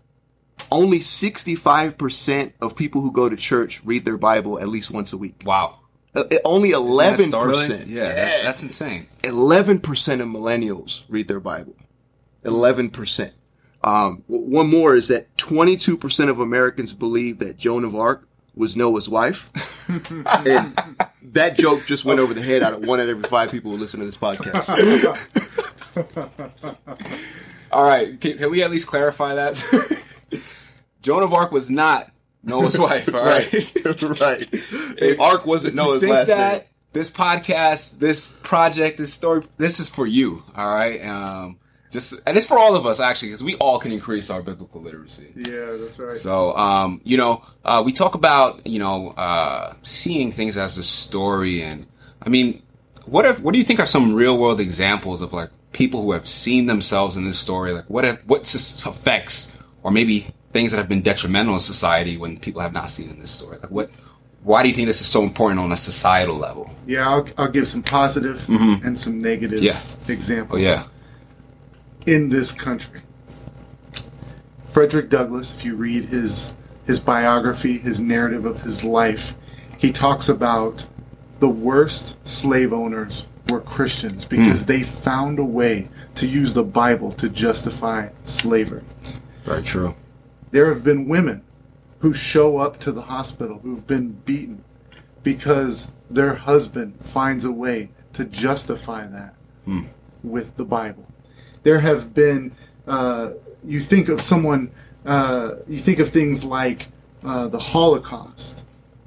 only 0.72 1.00
65% 1.00 2.54
of 2.62 2.76
people 2.76 3.02
who 3.02 3.12
go 3.12 3.30
to 3.30 3.36
church 3.36 3.82
read 3.84 4.06
their 4.06 4.18
Bible 4.18 4.60
at 4.60 4.68
least 4.68 4.92
once 4.92 5.14
a 5.14 5.18
week. 5.18 5.42
Wow. 5.46 5.80
Uh, 6.14 6.24
only 6.44 6.72
11%. 6.72 7.28
startling? 7.28 7.88
Yeah, 7.88 8.14
That's, 8.14 8.44
that's 8.44 8.62
insane. 8.62 9.08
11% 9.24 9.78
of 10.22 10.28
millennials 10.28 11.04
read 11.08 11.28
their 11.28 11.40
Bible. 11.40 11.76
11%. 12.44 13.32
Um, 13.84 14.24
one 14.28 14.68
more 14.70 14.96
is 14.96 15.08
that 15.08 15.36
22% 15.38 16.30
of 16.30 16.40
Americans 16.40 16.94
believe 16.94 17.40
that 17.40 17.58
Joan 17.58 17.84
of 17.84 17.96
Arc 17.96 18.28
was 18.56 18.76
Noah's 18.76 19.08
wife. 19.10 19.50
and 19.88 20.78
that 21.24 21.58
joke 21.58 21.86
just 21.86 22.06
went 22.06 22.20
over 22.20 22.34
the 22.34 22.42
head 22.42 22.64
out 22.64 22.74
of 22.74 22.86
one 22.86 23.00
out 23.00 23.04
of 23.04 23.10
every 23.18 23.30
five 23.30 23.52
people 23.52 23.72
who 23.72 23.78
listen 23.78 24.00
to 24.00 24.06
this 24.06 24.18
podcast. 24.18 24.68
All 27.72 27.84
right, 27.84 28.20
can, 28.20 28.38
can 28.38 28.52
we 28.52 28.64
at 28.64 28.72
least 28.72 28.88
clarify 28.88 29.36
that? 29.36 30.02
Joan 31.02 31.24
of 31.24 31.34
Arc 31.34 31.52
was 31.52 31.70
not 31.70 32.12
Noah's 32.44 32.78
wife. 32.80 33.14
All 33.14 33.24
right. 33.24 33.52
right. 33.54 34.50
If 34.52 35.20
Ark 35.20 35.46
wasn't 35.46 35.76
Noah's 35.76 36.04
last 36.04 36.28
that 36.28 36.54
name. 36.54 36.68
this 36.94 37.10
podcast, 37.10 37.98
this 38.00 38.32
project, 38.44 38.98
this 38.98 39.14
story, 39.14 39.44
this 39.58 39.80
is 39.80 39.90
for 39.90 40.06
you. 40.06 40.44
All 40.56 40.74
right. 40.74 41.04
Um, 41.06 41.60
just 41.92 42.14
and 42.26 42.38
it's 42.38 42.48
for 42.48 42.58
all 42.58 42.76
of 42.76 42.86
us 42.86 43.00
actually, 43.00 43.30
because 43.30 43.44
we 43.44 43.56
all 43.58 43.78
can 43.80 43.92
increase 43.92 44.30
our 44.30 44.42
biblical 44.42 44.82
literacy. 44.82 45.32
Yeah, 45.36 45.76
that's 45.80 46.00
right. 46.00 46.18
So, 46.18 46.56
um, 46.58 47.02
you 47.04 47.18
know, 47.18 47.44
uh, 47.66 47.84
we 47.86 47.92
talk 47.92 48.16
about 48.16 48.66
you 48.66 48.80
know 48.80 49.10
uh, 49.12 49.74
seeing 49.84 50.32
things 50.32 50.58
as 50.58 50.78
a 50.78 50.84
story, 50.84 51.62
and 51.64 51.86
I 52.22 52.30
mean, 52.30 52.64
what 53.06 53.26
if 53.26 53.40
what 53.42 53.52
do 53.52 53.58
you 53.60 53.66
think 53.66 53.80
are 53.80 53.86
some 53.86 54.14
real 54.14 54.38
world 54.38 54.60
examples 54.60 55.22
of 55.22 55.34
like 55.34 55.50
people 55.74 56.02
who 56.02 56.12
have 56.14 56.28
seen 56.28 56.66
themselves 56.66 57.18
in 57.18 57.26
this 57.26 57.38
story? 57.40 57.72
Like, 57.74 57.86
what 57.90 58.06
if 58.06 58.26
what 58.26 58.42
effects 58.54 59.56
or 59.84 59.92
maybe 59.92 60.28
things 60.54 60.72
that 60.72 60.78
have 60.78 60.90
been 60.90 61.02
detrimental 61.02 61.54
in 61.56 61.60
society 61.60 62.18
when 62.18 62.38
people 62.38 62.62
have 62.62 62.74
not 62.74 62.90
seen 62.90 63.10
in 63.10 63.20
this 63.20 63.32
story? 63.32 63.58
Like, 63.62 63.72
what? 63.72 63.90
Why 64.44 64.64
do 64.64 64.70
you 64.70 64.74
think 64.76 64.88
this 64.88 65.02
is 65.02 65.08
so 65.08 65.22
important 65.22 65.60
on 65.60 65.72
a 65.72 65.78
societal 65.78 66.36
level? 66.36 66.74
Yeah, 66.88 67.08
I'll, 67.08 67.28
I'll 67.38 67.48
give 67.52 67.68
some 67.68 67.84
positive 67.84 68.44
and 68.50 68.98
some 68.98 69.22
negative 69.22 69.60
Mm-hmm. 69.62 69.66
Yeah. 69.66 70.14
examples. 70.14 70.58
Oh 70.60 70.64
yeah, 70.64 70.86
in 72.06 72.30
this 72.30 72.52
country. 72.52 73.02
Frederick 74.66 75.10
Douglass, 75.10 75.54
if 75.54 75.66
you 75.66 75.76
read 75.76 76.06
his 76.06 76.54
his 76.88 77.00
biography, 77.00 77.78
his 77.78 78.00
narrative 78.00 78.46
of 78.46 78.62
his 78.62 78.84
life, 78.84 79.36
he 79.78 79.92
talks 79.92 80.28
about 80.30 80.86
the 81.40 81.50
worst 81.50 82.16
slave 82.28 82.74
owners 82.74 83.26
were 83.50 83.62
Christians 83.62 84.26
because 84.26 84.62
hmm. 84.62 84.68
they 84.68 84.84
found 84.84 85.40
a 85.40 85.44
way 85.44 85.90
to 86.16 86.28
use 86.28 86.54
the 86.54 86.64
Bible 86.64 87.12
to 87.14 87.30
justify 87.30 88.10
slavery. 88.24 88.84
very 89.44 89.64
true. 89.64 89.96
There 90.52 90.74
have 90.74 90.84
been 90.84 91.08
women 91.08 91.44
who 92.00 92.14
show 92.14 92.58
up 92.58 92.80
to 92.80 92.92
the 92.92 93.04
hospital 93.04 93.60
who've 93.60 93.86
been 93.86 94.12
beaten 94.26 94.64
because 95.24 95.92
their 96.10 96.36
husband 96.36 96.94
finds 97.04 97.46
a 97.46 97.52
way 97.52 97.90
to 98.14 98.26
justify 98.26 99.08
that 99.08 99.36
hmm. 99.66 99.86
with 100.24 100.56
the 100.58 100.66
Bible. 100.66 101.06
There 101.64 101.80
have 101.80 102.14
been, 102.14 102.54
uh, 102.88 103.32
you 103.64 103.80
think 103.80 104.10
of 104.10 104.22
someone, 104.22 104.72
uh, 105.06 105.56
you 105.68 105.80
think 105.80 106.00
of 106.00 106.10
things 106.10 106.44
like 106.44 106.88
uh, 107.24 107.48
the 107.48 107.60
Holocaust 107.60 108.64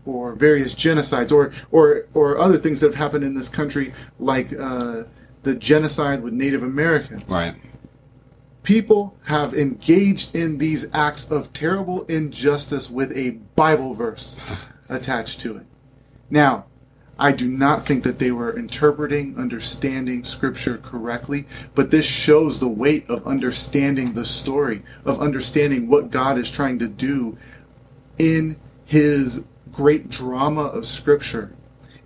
or 0.07 0.35
various 0.35 0.75
genocides 0.75 1.33
or, 1.33 1.53
or, 1.73 2.07
or 2.15 2.39
other 2.39 2.59
things 2.59 2.81
that 2.81 2.87
have 2.89 2.95
happened 2.95 3.25
in 3.25 3.35
this 3.35 3.49
country, 3.49 3.93
like 4.19 4.53
uh, 4.53 5.05
the 5.43 5.55
genocide 5.55 6.23
with 6.23 6.33
Native 6.33 6.63
Americans 6.63 7.25
Right. 7.29 7.55
people 8.63 9.17
have 9.25 9.55
engaged 9.55 10.35
in 10.35 10.59
these 10.59 10.87
acts 10.93 11.31
of 11.31 11.53
terrible 11.53 12.05
injustice 12.05 12.91
with 12.91 13.13
a 13.17 13.31
Bible 13.57 13.95
verse 13.95 14.37
attached 14.89 15.41
to 15.41 15.57
it. 15.57 15.67
Now, 16.31 16.67
I 17.19 17.33
do 17.33 17.49
not 17.49 17.87
think 17.87 18.03
that 18.05 18.19
they 18.19 18.33
were 18.33 18.57
interpreting, 18.57 19.37
understanding 19.39 20.25
Scripture 20.25 20.79
correctly, 20.79 21.47
but 21.75 21.91
this 21.91 22.07
shows 22.07 22.59
the 22.59 22.69
weight 22.69 23.09
of 23.09 23.27
understanding 23.27 24.15
the 24.15 24.25
story, 24.25 24.83
of 25.05 25.21
understanding 25.21 25.89
what 25.89 26.11
God 26.11 26.39
is 26.39 26.51
trying 26.51 26.79
to 26.81 26.89
do 26.89 27.39
in 28.19 28.57
His 28.85 29.45
great 29.71 30.11
drama 30.11 30.63
of 30.63 30.87
Scripture 30.87 31.55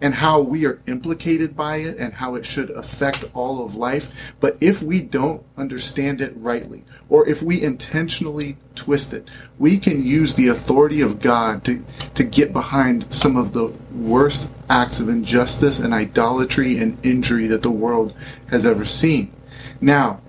and 0.00 0.14
how 0.14 0.40
we 0.40 0.64
are 0.66 0.80
implicated 0.86 1.56
by 1.56 1.76
it 1.78 1.96
and 1.98 2.14
how 2.14 2.34
it 2.34 2.46
should 2.46 2.70
affect 2.70 3.24
all 3.34 3.64
of 3.64 3.74
life. 3.74 4.10
But 4.40 4.56
if 4.60 4.82
we 4.82 5.00
don't 5.00 5.44
understand 5.56 6.20
it 6.20 6.32
rightly, 6.36 6.84
or 7.08 7.28
if 7.28 7.42
we 7.42 7.62
intentionally 7.62 8.56
twist 8.74 9.12
it, 9.12 9.28
we 9.58 9.78
can 9.78 10.04
use 10.04 10.34
the 10.34 10.48
authority 10.48 11.00
of 11.00 11.20
God 11.20 11.64
to, 11.64 11.84
to 12.14 12.24
get 12.24 12.52
behind 12.52 13.12
some 13.12 13.36
of 13.36 13.52
the 13.52 13.66
worst 13.92 14.50
acts 14.70 15.00
of 15.00 15.08
injustice 15.08 15.78
and 15.78 15.92
idolatry 15.92 16.78
and 16.78 16.98
injury 17.04 17.46
that 17.48 17.62
the 17.62 17.70
world 17.70 18.14
has 18.50 18.66
ever 18.66 18.84
seen. 18.84 19.32
Now, 19.80 20.20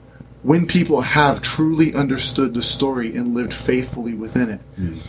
when 0.42 0.66
people 0.66 1.02
have 1.02 1.42
truly 1.42 1.94
understood 1.94 2.54
the 2.54 2.62
story 2.62 3.16
and 3.16 3.36
lived 3.36 3.54
faithfully 3.54 4.14
within 4.14 4.50
it, 4.50 4.62
hmm. 4.76 5.00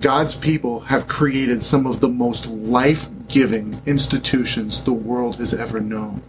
God's 0.00 0.34
people 0.34 0.80
have 0.80 1.08
created 1.08 1.62
some 1.62 1.86
of 1.86 2.00
the 2.00 2.08
most 2.08 2.46
life 2.46 3.08
giving 3.26 3.80
institutions 3.84 4.82
the 4.82 4.92
world 4.92 5.36
has 5.36 5.52
ever 5.52 5.80
known. 5.80 6.22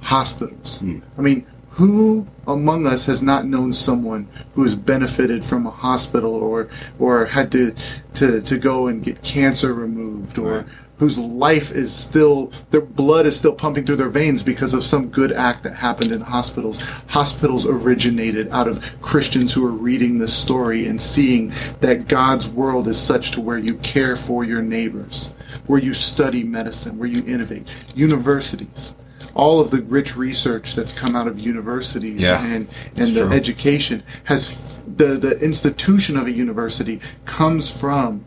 Hospitals. 0.00 0.78
Hmm. 0.78 1.00
I 1.16 1.20
mean, 1.20 1.46
who 1.70 2.26
among 2.46 2.86
us 2.86 3.06
has 3.06 3.22
not 3.22 3.46
known 3.46 3.72
someone 3.72 4.28
who 4.54 4.64
has 4.64 4.74
benefited 4.74 5.44
from 5.44 5.66
a 5.66 5.70
hospital 5.70 6.34
or 6.34 6.68
or 6.98 7.26
had 7.26 7.52
to 7.52 7.74
to, 8.14 8.40
to 8.40 8.58
go 8.58 8.88
and 8.88 9.04
get 9.04 9.22
cancer 9.22 9.72
removed 9.72 10.36
or 10.38 10.58
Right. 10.58 10.66
Whose 11.00 11.18
life 11.18 11.72
is 11.72 11.92
still 11.92 12.52
their 12.70 12.80
blood 12.80 13.26
is 13.26 13.36
still 13.36 13.54
pumping 13.54 13.84
through 13.84 13.96
their 13.96 14.08
veins 14.08 14.42
because 14.44 14.72
of 14.72 14.84
some 14.84 15.08
good 15.08 15.32
act 15.32 15.64
that 15.64 15.74
happened 15.74 16.12
in 16.12 16.20
hospitals. 16.20 16.80
Hospitals 17.08 17.66
originated 17.66 18.48
out 18.50 18.68
of 18.68 18.80
christians 19.02 19.52
who 19.52 19.66
are 19.66 19.70
reading 19.70 20.18
this 20.18 20.32
story 20.32 20.86
and 20.86 21.00
seeing 21.00 21.52
that 21.80 22.06
god's 22.06 22.46
world 22.46 22.86
is 22.86 22.98
such 23.00 23.32
to 23.32 23.40
where 23.40 23.58
you 23.58 23.74
care 23.78 24.16
for 24.16 24.44
your 24.44 24.62
neighbors 24.62 25.34
where 25.66 25.80
you 25.80 25.94
study 25.94 26.44
medicine 26.44 26.98
where 26.98 27.08
you 27.08 27.24
innovate. 27.26 27.66
Universities. 27.94 28.94
All 29.34 29.60
of 29.60 29.70
the 29.70 29.82
rich 29.82 30.16
research 30.16 30.74
that's 30.74 30.92
come 30.92 31.14
out 31.14 31.26
of 31.28 31.38
universities 31.38 32.20
Yeah, 32.20 32.44
and 32.44 32.68
and 32.96 33.14
the 33.14 33.26
true. 33.26 33.32
education 33.32 34.02
has 34.24 34.56
the 34.96 35.16
the 35.16 35.38
institution 35.38 36.16
of 36.16 36.26
a 36.26 36.32
university 36.32 37.00
comes 37.24 37.70
from 37.70 38.24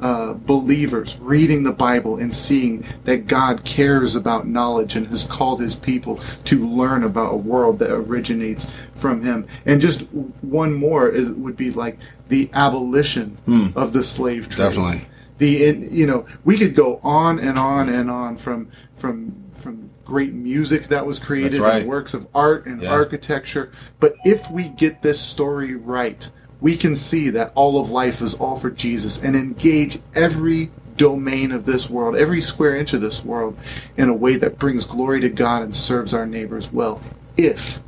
uh, 0.00 0.34
believers 0.34 1.18
reading 1.18 1.62
the 1.62 1.72
Bible 1.72 2.16
and 2.16 2.34
seeing 2.34 2.84
that 3.04 3.26
God 3.26 3.64
cares 3.64 4.14
about 4.14 4.46
knowledge 4.46 4.96
and 4.96 5.06
has 5.08 5.24
called 5.24 5.60
His 5.60 5.74
people 5.74 6.20
to 6.44 6.68
learn 6.68 7.04
about 7.04 7.32
a 7.32 7.36
world 7.36 7.78
that 7.78 7.92
originates 7.92 8.70
from 8.94 9.22
Him. 9.22 9.46
And 9.66 9.80
just 9.80 10.02
one 10.42 10.74
more 10.74 11.08
is 11.08 11.30
would 11.30 11.56
be 11.56 11.70
like 11.70 11.98
the 12.28 12.50
abolition 12.52 13.72
of 13.76 13.92
the 13.92 14.02
slave 14.02 14.48
trade. 14.48 14.64
Definitely. 14.64 15.06
The 15.38 15.88
you 15.90 16.06
know 16.06 16.26
we 16.44 16.56
could 16.58 16.74
go 16.74 17.00
on 17.02 17.38
and 17.38 17.58
on 17.58 17.88
and 17.88 18.10
on 18.10 18.36
from 18.36 18.70
from 18.96 19.34
from 19.54 19.90
great 20.04 20.32
music 20.32 20.88
that 20.88 21.06
was 21.06 21.18
created 21.18 21.60
right. 21.60 21.80
and 21.80 21.88
works 21.88 22.14
of 22.14 22.26
art 22.34 22.66
and 22.66 22.82
Yeah. 22.82 22.92
architecture. 22.92 23.72
But 24.00 24.14
if 24.24 24.50
we 24.50 24.68
get 24.68 25.02
this 25.02 25.18
story 25.18 25.74
right, 25.74 26.28
we 26.64 26.78
can 26.78 26.96
see 26.96 27.28
that 27.28 27.52
all 27.54 27.78
of 27.78 27.90
life 27.90 28.22
is 28.22 28.32
all 28.36 28.56
for 28.56 28.70
Jesus 28.70 29.22
and 29.22 29.36
engage 29.36 29.98
every 30.14 30.70
domain 30.96 31.52
of 31.52 31.66
this 31.66 31.90
world, 31.90 32.16
every 32.16 32.40
square 32.40 32.74
inch 32.74 32.94
of 32.94 33.02
this 33.02 33.22
world, 33.22 33.54
in 33.98 34.08
a 34.08 34.14
way 34.14 34.36
that 34.36 34.58
brings 34.58 34.86
glory 34.86 35.20
to 35.20 35.28
God 35.28 35.62
and 35.62 35.76
serves 35.76 36.14
our 36.14 36.24
neighbors 36.24 36.72
well, 36.72 37.02
if 37.36 37.80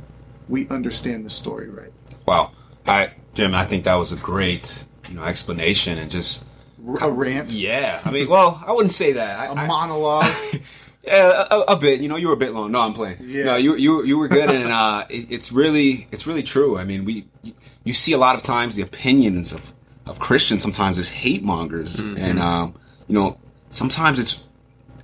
we 0.47 0.69
understand 0.69 1.25
the 1.25 1.29
story 1.31 1.69
right. 1.69 1.91
Wow, 2.27 2.51
I 2.85 3.13
Jim, 3.33 3.55
I 3.55 3.65
think 3.65 3.83
that 3.85 3.95
was 3.95 4.11
a 4.11 4.15
great 4.15 4.85
you 5.09 5.15
know 5.15 5.23
explanation 5.23 5.97
and 5.97 6.11
just 6.11 6.45
A 7.01 7.09
rant, 7.09 7.49
yeah. 7.49 7.99
I 8.05 8.11
mean, 8.11 8.29
well, 8.29 8.63
I 8.63 8.73
wouldn't 8.73 8.93
say 8.93 9.13
that. 9.13 9.39
I, 9.39 9.45
a 9.47 9.53
I- 9.53 9.65
monologue. 9.65 10.31
Yeah, 11.03 11.47
a, 11.49 11.59
a 11.59 11.75
bit. 11.77 12.01
You 12.01 12.09
know, 12.09 12.17
you 12.17 12.27
were 12.27 12.33
a 12.33 12.37
bit 12.37 12.51
long. 12.51 12.73
No, 12.73 12.81
I'm 12.81 12.91
playing. 12.91 13.19
Yeah. 13.21 13.45
No, 13.45 13.55
you 13.55 13.75
you 13.75 14.03
you 14.03 14.17
were 14.17 14.27
good, 14.27 14.49
and 14.49 14.69
uh, 14.69 15.05
it, 15.09 15.27
it's 15.29 15.53
really 15.53 16.05
it's 16.11 16.27
really 16.27 16.43
true. 16.43 16.77
I 16.77 16.83
mean, 16.83 17.05
we 17.05 17.25
you, 17.87 17.93
see 17.93 18.13
a 18.13 18.17
lot 18.17 18.35
of 18.35 18.43
times 18.43 18.75
the 18.75 18.81
opinions 18.81 19.53
of 19.53 19.73
of 20.05 20.19
Christians 20.19 20.61
sometimes 20.61 20.97
is 20.97 21.09
hate 21.09 21.43
mongers, 21.43 21.99
and 21.99 22.39
um, 22.39 22.75
you 23.07 23.15
know 23.15 23.37
sometimes 23.69 24.19
it's, 24.19 24.45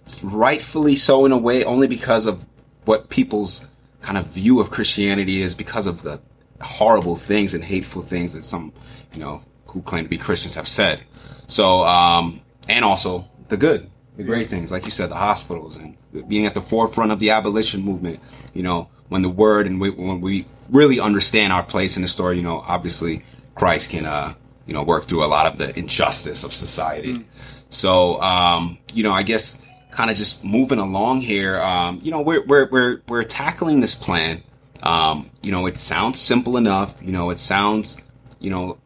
it's 0.06 0.24
rightfully 0.24 0.96
so 0.96 1.26
in 1.26 1.32
a 1.32 1.38
way 1.38 1.64
only 1.64 1.88
because 1.88 2.26
of 2.26 2.46
what 2.86 3.10
people's 3.10 3.66
kind 4.02 4.18
of 4.18 4.28
view 4.28 4.60
of 4.60 4.70
Christianity 4.70 5.42
is 5.42 5.56
because 5.56 5.88
of 5.88 6.02
the 6.04 6.22
horrible 6.62 7.16
things 7.16 7.54
and 7.54 7.64
hateful 7.64 8.02
things 8.02 8.34
that 8.34 8.46
some 8.46 8.72
you 9.14 9.20
know 9.20 9.44
who 9.68 9.82
claim 9.82 10.04
to 10.04 10.10
be 10.10 10.18
Christians 10.18 10.56
have 10.56 10.68
said. 10.68 11.02
So 11.48 11.84
um, 11.84 12.42
and 12.70 12.86
also 12.86 13.28
the 13.50 13.58
good 13.58 13.90
the 14.18 14.24
great 14.24 14.50
things, 14.50 14.72
like 14.72 14.86
you 14.86 14.92
said, 14.92 15.10
the 15.10 15.16
hospitals 15.16 15.78
and 15.78 15.98
being 16.28 16.46
at 16.46 16.54
the 16.54 16.62
forefront 16.62 17.12
of 17.12 17.20
the 17.20 17.32
abolition 17.32 17.82
movement. 17.82 18.20
You 18.54 18.64
know, 18.64 18.90
when 19.14 19.22
the 19.22 19.30
word 19.30 19.68
and 19.68 19.80
we, 19.80 19.92
when 19.92 20.22
we 20.22 20.44
really 20.72 21.00
understand 21.00 21.54
our 21.54 21.62
place 21.62 21.98
in 21.98 22.02
the 22.02 22.08
story, 22.08 22.36
you 22.36 22.42
know, 22.42 22.64
obviously 22.66 23.24
Christ 23.54 23.92
can, 23.92 24.08
uh, 24.08 24.34
you 24.66 24.74
know, 24.74 24.82
work 24.82 25.08
through 25.08 25.24
a 25.24 25.28
lot 25.28 25.46
of 25.46 25.60
the 25.60 25.78
injustice 25.78 26.44
of 26.44 26.52
society. 26.52 27.24
So, 27.70 28.20
um, 28.24 28.80
you 28.92 29.04
know, 29.04 29.12
I 29.12 29.22
guess 29.22 29.64
kind 29.92 30.10
of 30.10 30.18
just 30.18 30.44
moving 30.44 30.80
along 30.80 31.22
here, 31.22 31.58
um, 31.62 32.00
you 32.02 32.10
know, 32.10 32.22
we're, 32.22 32.44
we're, 32.48 32.68
we're, 32.72 33.02
we're 33.08 33.24
tackling 33.24 33.82
this 33.82 33.94
plan. 33.94 34.42
Um, 34.82 35.30
you 35.44 35.52
know, 35.52 35.68
it 35.68 35.78
sounds 35.78 36.20
simple 36.20 36.58
enough. 36.58 36.96
You 37.00 37.12
know, 37.12 37.30
it 37.30 37.40
sounds, 37.40 37.98
you 38.40 38.50
know, 38.50 38.80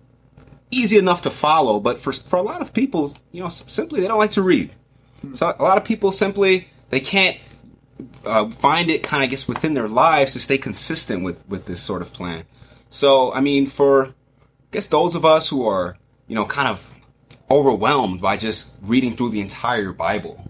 easy 0.71 0.97
enough 0.97 1.21
to 1.21 1.29
follow, 1.29 1.79
but 1.79 1.99
for, 1.99 2.11
for 2.11 2.35
a 2.35 2.41
lot 2.41 2.61
of 2.61 2.73
people, 2.73 3.15
you 3.31 3.41
know, 3.41 3.47
simply 3.47 4.01
they 4.01 4.09
don't 4.09 4.19
like 4.19 4.31
to 4.31 4.41
read. 4.41 4.71
So 5.31 5.55
a 5.57 5.63
lot 5.63 5.77
of 5.77 5.85
people 5.85 6.11
simply 6.11 6.67
they 6.89 6.99
can't 6.99 7.37
uh, 8.25 8.49
find 8.49 8.89
it 8.89 9.03
kind 9.03 9.23
of 9.23 9.29
guess 9.29 9.47
within 9.47 9.73
their 9.73 9.87
lives 9.87 10.33
to 10.33 10.39
stay 10.39 10.57
consistent 10.57 11.23
with 11.23 11.47
with 11.47 11.65
this 11.65 11.81
sort 11.81 12.01
of 12.01 12.13
plan. 12.13 12.43
So 12.89 13.33
I 13.33 13.41
mean, 13.41 13.67
for 13.67 14.07
I 14.07 14.11
guess 14.71 14.87
those 14.87 15.15
of 15.15 15.25
us 15.25 15.49
who 15.49 15.67
are 15.67 15.97
you 16.27 16.35
know 16.35 16.45
kind 16.45 16.67
of 16.67 16.91
overwhelmed 17.49 18.21
by 18.21 18.37
just 18.37 18.69
reading 18.81 19.15
through 19.15 19.29
the 19.29 19.41
entire 19.41 19.93
Bible, 19.93 20.49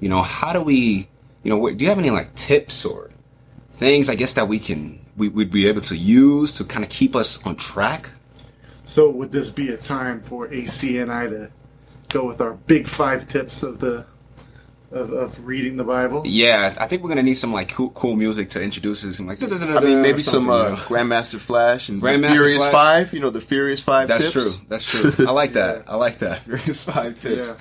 you 0.00 0.08
know, 0.08 0.22
how 0.22 0.52
do 0.52 0.60
we 0.60 1.08
you 1.42 1.50
know 1.50 1.70
do 1.70 1.82
you 1.82 1.88
have 1.88 1.98
any 1.98 2.10
like 2.10 2.34
tips 2.34 2.84
or 2.84 3.10
things 3.72 4.08
I 4.08 4.14
guess 4.14 4.34
that 4.34 4.48
we 4.48 4.58
can 4.58 4.98
we 5.16 5.28
would 5.28 5.50
be 5.50 5.68
able 5.68 5.82
to 5.82 5.96
use 5.96 6.54
to 6.56 6.64
kind 6.64 6.84
of 6.84 6.90
keep 6.90 7.14
us 7.14 7.44
on 7.46 7.56
track? 7.56 8.10
so, 8.88 9.10
would 9.10 9.30
this 9.30 9.50
be 9.50 9.68
a 9.68 9.76
time 9.76 10.22
for 10.22 10.52
AC 10.52 10.98
and 10.98 11.12
I 11.12 11.26
to 11.26 11.50
go 12.08 12.24
with 12.24 12.40
our 12.40 12.54
big 12.54 12.88
five 12.88 13.28
tips 13.28 13.62
of 13.62 13.80
the 13.80 14.06
of, 14.90 15.12
of 15.12 15.46
reading 15.46 15.76
the 15.76 15.84
Bible? 15.84 16.22
Yeah, 16.26 16.74
I 16.78 16.86
think 16.86 17.02
we're 17.02 17.10
gonna 17.10 17.22
need 17.22 17.34
some 17.34 17.52
like 17.52 17.70
cool, 17.72 17.90
cool 17.90 18.16
music 18.16 18.50
to 18.50 18.62
introduce 18.62 19.02
this. 19.02 19.18
And 19.18 19.28
like, 19.28 19.42
I 19.42 19.80
mean, 19.80 20.02
maybe 20.02 20.22
some 20.22 20.48
uh, 20.48 20.76
Grandmaster 20.76 21.38
Flash 21.38 21.88
and 21.88 22.00
Grandmaster 22.02 22.32
Furious 22.32 22.58
Flash. 22.62 22.72
Five. 22.72 23.12
You 23.14 23.20
know, 23.20 23.30
the 23.30 23.40
Furious 23.40 23.80
Five. 23.80 24.08
That's 24.08 24.24
tips. 24.24 24.32
true. 24.32 24.50
That's 24.68 24.84
true. 24.84 25.12
I 25.26 25.30
like 25.30 25.52
that. 25.54 25.84
I 25.88 25.96
like 25.96 26.18
that. 26.18 26.42
Furious 26.44 26.82
five 26.82 27.18
tips. 27.20 27.48
Yeah. 27.48 27.54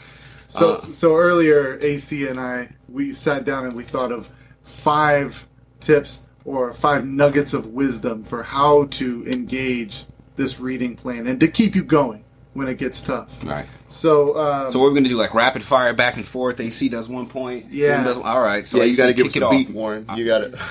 So 0.48 0.76
Uh, 0.76 0.92
so 0.94 1.16
earlier, 1.18 1.78
AC 1.82 2.28
and 2.28 2.40
I 2.40 2.70
we 2.88 3.14
sat 3.14 3.44
down 3.44 3.66
and 3.66 3.76
we 3.76 3.84
thought 3.84 4.12
of 4.12 4.30
five 4.64 5.46
tips 5.80 6.20
or 6.46 6.74
five 6.74 7.06
nuggets 7.06 7.54
of 7.54 7.68
wisdom 7.68 8.24
for 8.24 8.42
how 8.42 8.86
to 8.86 9.28
engage 9.28 10.06
this 10.38 10.60
reading 10.60 10.96
plan 10.96 11.28
and 11.28 11.40
to 11.42 11.48
keep 11.48 11.76
you 11.76 11.84
going 11.84 12.24
when 12.58 12.68
it 12.68 12.80
gets 12.80 13.04
tough. 13.04 13.44
All 13.46 13.52
right. 13.52 13.68
So 13.88 14.36
um, 14.38 14.72
So 14.72 14.80
we're 14.80 14.92
gonna 14.94 15.08
do 15.10 15.16
like 15.16 15.36
rapid 15.36 15.62
fire 15.62 15.94
back 15.94 16.16
and 16.18 16.26
forth. 16.28 16.60
AC 16.60 16.90
does 16.90 17.08
one 17.08 17.30
point. 17.30 17.68
Yeah. 17.72 18.04
Does- 18.04 18.18
all 18.18 18.42
right. 18.42 18.66
So 18.66 18.78
Yeah, 18.80 18.86
you 18.86 18.98
got 18.98 19.06
to 19.08 19.14
give 19.14 19.32
kick 19.32 19.44
us 19.44 19.52
it 19.52 19.56
a 19.56 19.58
beat, 19.66 19.70
Warren. 19.70 20.08
You 20.16 20.26
got 20.26 20.40
to. 20.40 20.60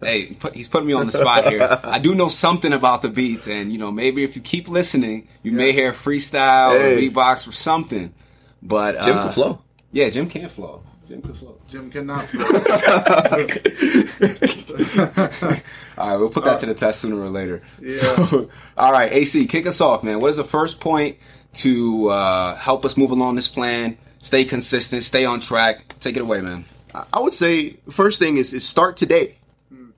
Hey, 0.00 0.32
put, 0.34 0.52
he's 0.52 0.66
putting 0.66 0.88
me 0.88 0.94
on 0.94 1.06
the 1.06 1.12
spot 1.12 1.46
here. 1.46 1.62
I 1.84 2.00
do 2.00 2.12
know 2.16 2.26
something 2.26 2.72
about 2.72 3.02
the 3.02 3.08
beats, 3.08 3.46
and 3.46 3.70
you 3.72 3.78
know 3.78 3.92
maybe 3.92 4.24
if 4.24 4.34
you 4.34 4.42
keep 4.42 4.68
listening, 4.68 5.28
you 5.44 5.52
may 5.52 5.70
hear 5.70 5.92
freestyle 5.92 6.74
or 6.74 6.78
Hey. 6.96 7.08
beatbox 7.08 7.46
or 7.46 7.52
something. 7.52 8.12
But 8.60 8.96
uh, 8.96 9.04
Jim 9.04 9.14
can 9.14 9.30
flow. 9.32 9.62
Yeah, 9.92 10.10
Jim 10.10 10.28
can 10.28 10.48
flow. 10.48 10.82
Jim 11.08 11.22
can 11.22 11.34
flow. 11.34 11.58
Jim 11.68 11.88
cannot. 11.92 12.26
All 16.06 16.12
right, 16.12 16.20
we'll 16.20 16.30
put 16.30 16.44
that 16.44 16.60
to 16.60 16.66
the 16.66 16.74
test 16.74 17.00
sooner 17.00 17.20
or 17.20 17.30
later. 17.30 17.62
Yeah. 17.82 17.96
So, 17.96 18.48
all 18.76 18.92
right, 18.92 19.12
AC, 19.12 19.46
kick 19.46 19.66
us 19.66 19.80
off, 19.80 20.04
man. 20.04 20.20
What 20.20 20.30
is 20.30 20.36
the 20.36 20.44
first 20.44 20.78
point 20.78 21.16
to 21.54 22.08
uh, 22.10 22.54
help 22.54 22.84
us 22.84 22.96
move 22.96 23.10
along 23.10 23.34
this 23.34 23.48
plan? 23.48 23.98
Stay 24.20 24.44
consistent, 24.44 25.02
stay 25.02 25.24
on 25.24 25.40
track. 25.40 25.98
Take 25.98 26.16
it 26.16 26.22
away, 26.22 26.40
man. 26.42 26.64
I 27.12 27.18
would 27.18 27.34
say 27.34 27.78
first 27.90 28.20
thing 28.20 28.36
is, 28.36 28.52
is 28.52 28.64
start 28.66 28.96
today. 28.96 29.38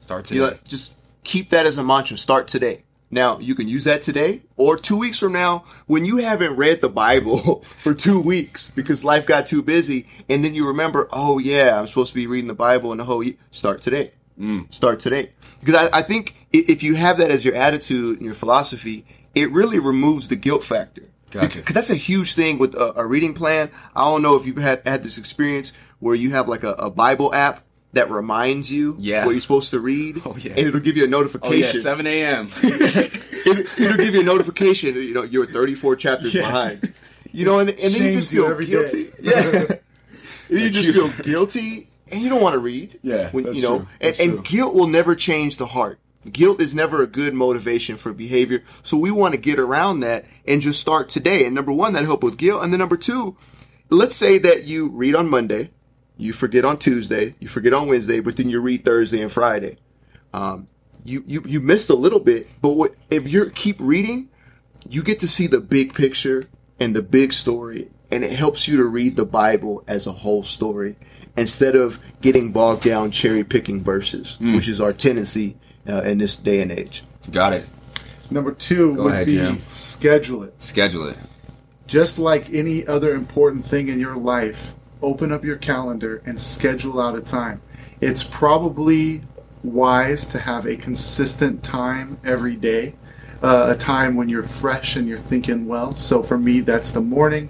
Start 0.01 0.25
today. 0.25 0.41
You 0.41 0.47
know, 0.47 0.59
just 0.67 0.95
keep 1.25 1.51
that 1.51 1.67
as 1.67 1.77
a 1.77 1.85
mantra. 1.85 2.17
Start 2.17 2.49
today. 2.49 2.85
Now 3.11 3.39
you 3.39 3.55
can 3.55 3.69
use 3.69 3.85
that 3.85 4.01
today 4.01 4.43
or 4.57 4.79
two 4.79 4.97
weeks 4.97 5.19
from 5.19 5.33
now 5.33 5.65
when 5.87 6.07
you 6.07 6.19
haven't 6.19 6.57
read 6.57 6.81
the 6.81 6.89
Bible 6.89 7.63
for 7.79 7.93
two 7.93 8.21
weeks 8.21 8.71
because 8.75 9.05
life 9.05 9.27
got 9.27 9.47
too 9.47 9.63
busy, 9.63 10.07
and 10.31 10.43
then 10.43 10.55
you 10.55 10.69
remember, 10.69 11.07
oh 11.13 11.39
yeah, 11.39 11.79
I'm 11.79 11.87
supposed 11.87 12.11
to 12.11 12.15
be 12.15 12.27
reading 12.27 12.49
the 12.49 12.55
Bible 12.55 12.93
in 12.93 12.99
the 12.99 13.05
whole 13.05 13.23
year. 13.23 13.35
Start 13.51 13.83
today. 13.83 14.13
Mm. 14.39 14.73
Start 14.73 15.01
today 15.01 15.33
because 15.61 15.75
I, 15.91 15.99
I 15.99 16.03
think 16.03 16.47
if 16.53 16.83
you 16.85 16.95
have 16.95 17.19
that 17.19 17.31
as 17.31 17.45
your 17.45 17.55
attitude 17.57 18.19
and 18.19 18.25
your 18.27 18.35
philosophy, 18.37 19.05
it 19.35 19.51
really 19.51 19.79
removes 19.79 20.29
the 20.29 20.37
guilt 20.37 20.63
factor. 20.65 21.03
Gotcha. 21.31 21.59
Because 21.59 21.75
that's 21.75 21.91
a 21.91 21.95
huge 21.97 22.35
thing 22.35 22.57
with 22.59 22.75
a, 22.75 23.01
a 23.01 23.07
reading 23.07 23.35
plan. 23.35 23.71
I 23.97 24.05
don't 24.05 24.23
know 24.23 24.37
if 24.37 24.47
you've 24.47 24.57
had 24.57 24.83
had 24.87 25.03
this 25.03 25.19
experience 25.19 25.73
where 25.99 26.15
you 26.15 26.31
have 26.31 26.47
like 26.49 26.63
a, 26.63 26.73
a 26.75 26.89
Bible 26.91 27.35
app 27.35 27.65
that 27.95 28.11
reminds 28.11 28.71
you 28.71 28.97
Yeah. 28.99 29.25
what 29.27 29.33
you're 29.33 29.41
supposed 29.41 29.71
to 29.73 29.81
read. 29.81 30.23
Oh, 30.25 30.37
yeah. 30.39 30.53
And 30.57 30.69
it'll 30.69 30.81
give 30.81 30.97
you 30.97 31.05
a 31.05 31.09
notification. 31.09 31.53
oh 31.53 31.57
yeah, 31.57 31.73
notification. 31.73 31.83
seven 31.83 32.07
a.m. 32.07 32.51
it, 32.63 33.81
it'll 33.81 33.97
give 33.97 34.15
you 34.15 34.21
a 34.21 34.25
notification. 34.25 34.95
You 34.95 35.15
know, 35.15 35.23
you're 35.25 35.47
34 35.47 35.97
chapters 35.97 36.33
Yeah. 36.33 36.43
behind. 36.43 36.95
You 37.33 37.45
know, 37.45 37.59
and, 37.59 37.71
and 37.71 37.93
then 37.93 38.03
you 38.05 38.13
just 38.13 38.31
feel 38.31 38.47
every 38.47 38.67
day. 38.67 38.71
guilty. 38.73 39.11
Yeah. 39.21 39.65
You 40.51 40.71
just 40.71 40.93
feel 40.93 41.09
guilty, 41.25 41.91
and 42.11 42.23
you 42.23 42.29
don't 42.29 42.43
want 42.43 42.55
to 42.55 42.59
read. 42.59 42.99
Yeah, 43.03 43.31
when, 43.31 43.55
you 43.55 43.63
know, 43.63 43.87
and, 44.01 44.19
and 44.21 44.45
guilt 44.45 44.75
will 44.75 44.87
never 44.87 45.15
change 45.15 45.57
the 45.57 45.67
heart. 45.67 45.99
Guilt 46.31 46.61
is 46.61 46.75
never 46.75 47.03
a 47.03 47.07
good 47.07 47.33
motivation 47.33 47.97
for 47.97 48.13
behavior. 48.13 48.63
So 48.83 48.97
we 48.97 49.11
want 49.11 49.35
to 49.35 49.41
get 49.41 49.59
around 49.59 50.01
that 50.01 50.25
and 50.47 50.61
just 50.61 50.81
start 50.81 51.09
today. 51.09 51.47
And 51.47 51.55
number 51.55 51.73
one, 51.73 51.93
that 51.93 52.05
help 52.05 52.23
with 52.23 52.37
guilt. 52.37 52.63
And 52.63 52.73
then 52.73 52.81
number 52.81 52.97
two, 52.97 53.37
let's 53.89 54.17
say 54.17 54.39
that 54.39 54.65
you 54.65 54.89
read 54.89 55.15
on 55.15 55.29
Monday, 55.29 55.71
you 56.17 56.33
forget 56.33 56.65
on 56.65 56.79
Tuesday, 56.79 57.37
you 57.39 57.49
forget 57.49 57.73
on 57.73 57.89
Wednesday, 57.89 58.21
but 58.21 58.37
then 58.37 58.51
you 58.51 58.61
read 58.61 58.85
Thursday 58.85 59.23
and 59.23 59.31
Friday. 59.31 59.79
Um, 60.35 60.67
you, 61.05 61.25
you 61.27 61.43
you 61.47 61.61
missed 61.61 61.89
a 61.89 61.95
little 61.95 62.21
bit, 62.21 62.49
but 62.61 62.71
what, 62.71 62.95
if 63.11 63.29
you 63.29 63.49
keep 63.51 63.77
reading, 63.79 64.29
you 64.89 65.03
get 65.03 65.21
to 65.21 65.29
see 65.29 65.47
the 65.47 65.61
big 65.61 65.95
picture 65.95 66.49
and 66.81 66.95
the 66.95 67.03
big 67.03 67.33
story, 67.33 67.89
and 68.11 68.25
it 68.25 68.33
helps 68.33 68.69
you 68.69 68.77
to 68.79 68.85
read 68.85 69.17
the 69.17 69.25
Bible 69.25 69.85
as 69.87 70.07
a 70.07 70.13
whole 70.13 70.43
story 70.43 70.97
instead 71.39 71.77
of 71.77 71.99
getting 72.21 72.53
bogged 72.53 72.83
down 72.85 73.11
cherry 73.11 73.45
picking 73.45 73.83
verses, 73.83 74.37
Hmm. 74.37 74.55
which 74.55 74.69
is 74.69 74.81
our 74.81 74.93
tendency 74.93 75.57
uh, 75.89 76.03
in 76.03 76.19
this 76.19 76.37
day 76.37 76.61
and 76.61 76.71
age. 76.73 77.03
Got 77.31 77.55
it. 77.55 77.67
Number 78.31 78.53
two 78.53 78.95
Go 78.97 79.05
would 79.05 79.13
ahead, 79.15 79.27
be 79.27 79.37
Jim. 79.37 79.63
schedule 79.69 80.43
it. 80.43 80.55
Schedule 80.59 81.09
it. 81.09 81.17
Just 81.87 82.19
like 82.19 82.53
any 82.53 82.87
other 82.87 83.15
important 83.15 83.65
thing 83.65 83.89
in 83.89 83.99
your 83.99 84.17
life, 84.17 84.75
open 85.01 85.33
up 85.33 85.45
your 85.45 85.57
calendar 85.57 86.21
and 86.27 86.39
schedule 86.39 87.01
out 87.01 87.17
a 87.17 87.21
time. 87.23 87.63
It's 88.03 88.23
probably 88.23 89.23
wise 89.63 90.27
to 90.29 90.39
have 90.39 90.67
a 90.67 90.77
consistent 90.77 91.63
time 91.63 92.19
every 92.25 92.55
day, 92.57 92.95
uh, 93.43 93.73
a 93.75 93.79
time 93.79 94.15
when 94.15 94.29
you're 94.29 94.43
fresh 94.43 94.97
and 94.97 95.09
you're 95.09 95.17
thinking 95.19 95.67
well. 95.67 95.93
So 95.97 96.23
for 96.23 96.37
me, 96.37 96.61
that's 96.61 96.93
the 96.93 97.01
morning. 97.01 97.49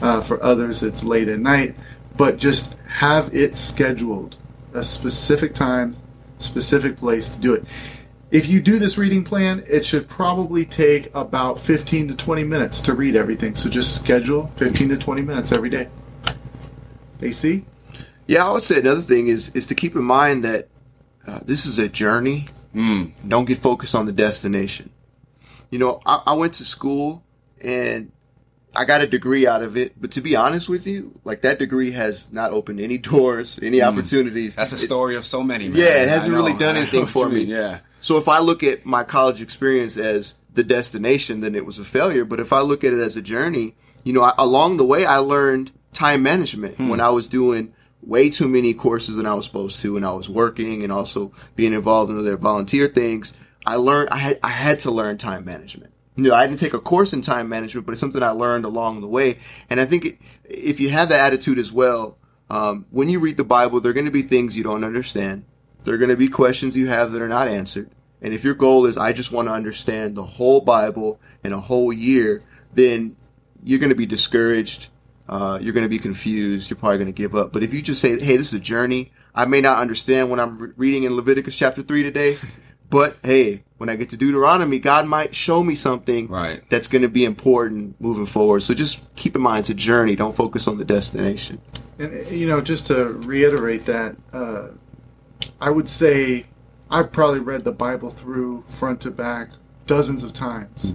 Uh, 0.00 0.20
for 0.20 0.40
others, 0.42 0.82
it's 0.84 1.02
late 1.02 1.26
at 1.28 1.40
night. 1.40 1.74
But 2.16 2.38
just 2.38 2.74
have 2.88 3.34
it 3.34 3.56
scheduled, 3.56 4.36
a 4.74 4.82
specific 4.82 5.54
time, 5.54 5.96
specific 6.38 6.98
place 6.98 7.30
to 7.30 7.40
do 7.40 7.54
it. 7.54 7.64
If 8.30 8.46
you 8.46 8.60
do 8.60 8.78
this 8.78 8.96
reading 8.96 9.24
plan, 9.24 9.64
it 9.66 9.84
should 9.84 10.08
probably 10.08 10.64
take 10.64 11.12
about 11.14 11.58
15 11.58 12.08
to 12.08 12.14
20 12.14 12.44
minutes 12.44 12.80
to 12.82 12.94
read 12.94 13.16
everything. 13.16 13.56
So 13.56 13.68
just 13.68 13.96
schedule 13.96 14.52
15 14.56 14.90
to 14.90 14.96
20 14.96 15.22
minutes 15.22 15.50
every 15.50 15.68
day. 15.68 15.88
AC? 17.20 17.64
Yeah, 18.26 18.46
I 18.46 18.52
would 18.52 18.62
say 18.62 18.78
another 18.78 19.00
thing 19.00 19.26
is 19.26 19.48
is 19.50 19.66
to 19.66 19.74
keep 19.74 19.96
in 19.96 20.04
mind 20.04 20.44
that 20.44 20.68
uh, 21.26 21.40
this 21.44 21.66
is 21.66 21.78
a 21.78 21.88
journey. 21.88 22.46
Mm. 22.74 23.12
Don't 23.26 23.46
get 23.46 23.58
focused 23.58 23.96
on 23.96 24.06
the 24.06 24.12
destination. 24.12 24.90
You 25.70 25.80
know, 25.80 26.00
I, 26.06 26.22
I 26.26 26.34
went 26.34 26.54
to 26.54 26.64
school 26.64 27.24
and 27.60 28.12
I 28.74 28.84
got 28.84 29.00
a 29.00 29.06
degree 29.06 29.46
out 29.46 29.62
of 29.62 29.76
it, 29.76 30.00
but 30.00 30.12
to 30.12 30.20
be 30.20 30.36
honest 30.36 30.68
with 30.68 30.86
you, 30.86 31.12
like 31.24 31.42
that 31.42 31.58
degree 31.58 31.90
has 31.92 32.26
not 32.32 32.52
opened 32.52 32.80
any 32.80 32.98
doors, 33.12 33.58
any 33.62 33.82
opportunities. 33.82 34.52
Mm. 34.52 34.56
That's 34.56 34.72
a 34.72 34.76
It- 34.76 34.78
story 34.78 35.16
of 35.16 35.26
so 35.26 35.42
many. 35.42 35.68
Man. 35.68 35.76
Yeah, 35.78 36.02
it 36.02 36.08
hasn't 36.08 36.32
I 36.32 36.36
really 36.36 36.54
done 36.54 36.76
anything 36.76 37.06
for 37.06 37.28
me. 37.28 37.40
mean, 37.40 37.48
Yeah. 37.48 37.80
So 38.00 38.16
if 38.16 38.28
I 38.28 38.38
look 38.38 38.62
at 38.62 38.86
my 38.86 39.04
college 39.04 39.42
experience 39.42 39.96
as 39.98 40.34
the 40.54 40.64
destination, 40.64 41.40
then 41.40 41.54
it 41.54 41.66
was 41.66 41.78
a 41.78 41.84
failure. 41.84 42.24
But 42.24 42.40
if 42.40 42.52
I 42.52 42.60
look 42.60 42.82
at 42.84 42.92
it 42.92 43.00
as 43.00 43.16
a 43.16 43.20
journey, 43.22 43.74
you 44.04 44.12
know, 44.12 44.22
I, 44.22 44.32
along 44.38 44.78
the 44.78 44.84
way, 44.86 45.04
I 45.04 45.18
learned 45.18 45.70
time 45.92 46.22
management 46.22 46.76
Hmm. 46.76 46.88
when 46.88 47.00
I 47.00 47.10
was 47.10 47.28
doing 47.28 47.72
way 48.02 48.30
too 48.30 48.48
many 48.48 48.72
courses 48.72 49.16
than 49.16 49.26
I 49.26 49.34
was 49.34 49.44
supposed 49.44 49.80
to, 49.82 49.96
and 49.96 50.06
I 50.06 50.12
was 50.12 50.28
working 50.30 50.82
and 50.82 50.90
also 50.92 51.32
being 51.56 51.74
involved 51.74 52.10
in 52.10 52.18
other 52.18 52.36
volunteer 52.38 52.88
things. 52.88 53.34
I 53.66 53.74
learned 53.76 54.08
I 54.10 54.16
had 54.16 54.38
I 54.42 54.48
had 54.48 54.80
to 54.80 54.90
learn 54.90 55.18
time 55.18 55.44
management. 55.44 55.92
You 56.20 56.28
know, 56.28 56.34
I 56.34 56.46
didn't 56.46 56.60
take 56.60 56.74
a 56.74 56.78
course 56.78 57.14
in 57.14 57.22
time 57.22 57.48
management, 57.48 57.86
but 57.86 57.92
it's 57.92 58.00
something 58.00 58.22
I 58.22 58.32
learned 58.32 58.66
along 58.66 59.00
the 59.00 59.08
way. 59.08 59.38
And 59.70 59.80
I 59.80 59.86
think 59.86 60.20
if 60.44 60.78
you 60.78 60.90
have 60.90 61.08
that 61.08 61.20
attitude 61.20 61.58
as 61.58 61.72
well, 61.72 62.18
um, 62.50 62.84
when 62.90 63.08
you 63.08 63.20
read 63.20 63.38
the 63.38 63.44
Bible, 63.44 63.80
there 63.80 63.88
are 63.88 63.94
going 63.94 64.04
to 64.04 64.12
be 64.12 64.20
things 64.20 64.54
you 64.54 64.62
don't 64.62 64.84
understand. 64.84 65.46
There 65.84 65.94
are 65.94 65.96
going 65.98 66.10
to 66.10 66.18
be 66.18 66.28
questions 66.28 66.76
you 66.76 66.88
have 66.88 67.12
that 67.12 67.22
are 67.22 67.28
not 67.28 67.48
answered. 67.48 67.90
And 68.20 68.34
if 68.34 68.44
your 68.44 68.52
goal 68.52 68.84
is, 68.84 68.98
I 68.98 69.14
just 69.14 69.32
want 69.32 69.48
to 69.48 69.52
understand 69.52 70.14
the 70.14 70.22
whole 70.22 70.60
Bible 70.60 71.18
in 71.42 71.54
a 71.54 71.60
whole 71.60 71.90
year, 71.90 72.42
then 72.74 73.16
you're 73.64 73.78
going 73.78 73.88
to 73.88 73.96
be 73.96 74.04
discouraged. 74.04 74.88
Uh, 75.26 75.58
you're 75.62 75.72
going 75.72 75.86
to 75.86 75.88
be 75.88 75.98
confused. 75.98 76.68
You're 76.68 76.76
probably 76.76 76.98
going 76.98 77.06
to 77.06 77.16
give 77.16 77.34
up. 77.34 77.50
But 77.50 77.62
if 77.62 77.72
you 77.72 77.80
just 77.80 78.02
say, 78.02 78.20
hey, 78.20 78.36
this 78.36 78.48
is 78.48 78.54
a 78.54 78.60
journey, 78.60 79.10
I 79.34 79.46
may 79.46 79.62
not 79.62 79.78
understand 79.78 80.28
what 80.28 80.38
I'm 80.38 80.58
re- 80.58 80.72
reading 80.76 81.04
in 81.04 81.16
Leviticus 81.16 81.56
chapter 81.56 81.82
3 81.82 82.02
today, 82.02 82.36
but 82.90 83.16
hey, 83.22 83.62
when 83.78 83.88
I 83.88 83.96
get 83.96 84.10
to 84.10 84.16
Deuteronomy, 84.16 84.78
God 84.78 85.06
might 85.06 85.34
show 85.34 85.62
me 85.64 85.74
something 85.74 86.28
Right. 86.28 86.62
that's 86.68 86.86
going 86.86 87.02
to 87.02 87.08
be 87.08 87.24
important 87.24 87.98
moving 88.00 88.26
forward. 88.26 88.62
So 88.62 88.74
just 88.74 89.00
keep 89.16 89.34
in 89.34 89.40
mind 89.42 89.60
it's 89.60 89.70
a 89.70 89.74
journey. 89.74 90.16
Don't 90.16 90.36
focus 90.36 90.66
on 90.68 90.76
the 90.76 90.84
destination. 90.84 91.60
And 91.98 92.26
you 92.30 92.46
know, 92.46 92.60
just 92.60 92.86
to 92.88 93.06
reiterate 93.06 93.86
that, 93.86 94.16
uh, 94.32 94.68
I 95.60 95.70
would 95.70 95.88
say 95.88 96.46
I've 96.90 97.12
probably 97.12 97.40
read 97.40 97.64
the 97.64 97.72
Bible 97.72 98.10
through 98.10 98.64
front 98.66 99.00
to 99.02 99.10
back 99.10 99.50
dozens 99.86 100.22
of 100.24 100.32
times, 100.32 100.94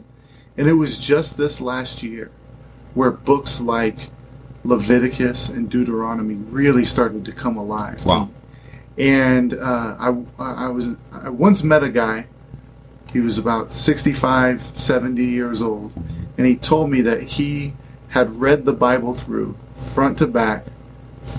and 0.57 0.67
it 0.67 0.73
was 0.73 0.97
just 0.99 1.37
this 1.37 1.59
last 1.61 2.01
year 2.03 2.31
where 2.93 3.11
books 3.11 3.59
like 3.59 4.09
Leviticus 4.63 5.49
and 5.49 5.69
Deuteronomy 5.69 6.35
really 6.35 6.85
started 6.85 7.23
to 7.25 7.31
come 7.31 7.57
alive. 7.57 8.03
Wow. 8.05 8.29
And 8.97 9.53
uh, 9.53 9.95
I, 9.99 10.15
I 10.39 10.67
was 10.69 10.87
I 11.11 11.29
once 11.29 11.63
met 11.63 11.83
a 11.83 11.89
guy. 11.89 12.27
He 13.11 13.19
was 13.19 13.37
about 13.37 13.71
65, 13.71 14.73
70 14.75 15.23
years 15.23 15.61
old, 15.61 15.91
and 16.37 16.45
he 16.45 16.55
told 16.57 16.89
me 16.89 17.01
that 17.01 17.21
he 17.21 17.73
had 18.09 18.29
read 18.39 18.65
the 18.65 18.73
Bible 18.73 19.13
through 19.13 19.57
front 19.75 20.17
to 20.17 20.27
back 20.27 20.65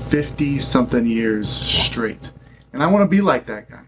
50 0.08 0.58
something 0.58 1.06
years 1.06 1.48
straight. 1.48 2.30
And 2.72 2.82
I 2.82 2.86
want 2.86 3.02
to 3.04 3.08
be 3.08 3.20
like 3.22 3.46
that 3.46 3.70
guy 3.70 3.82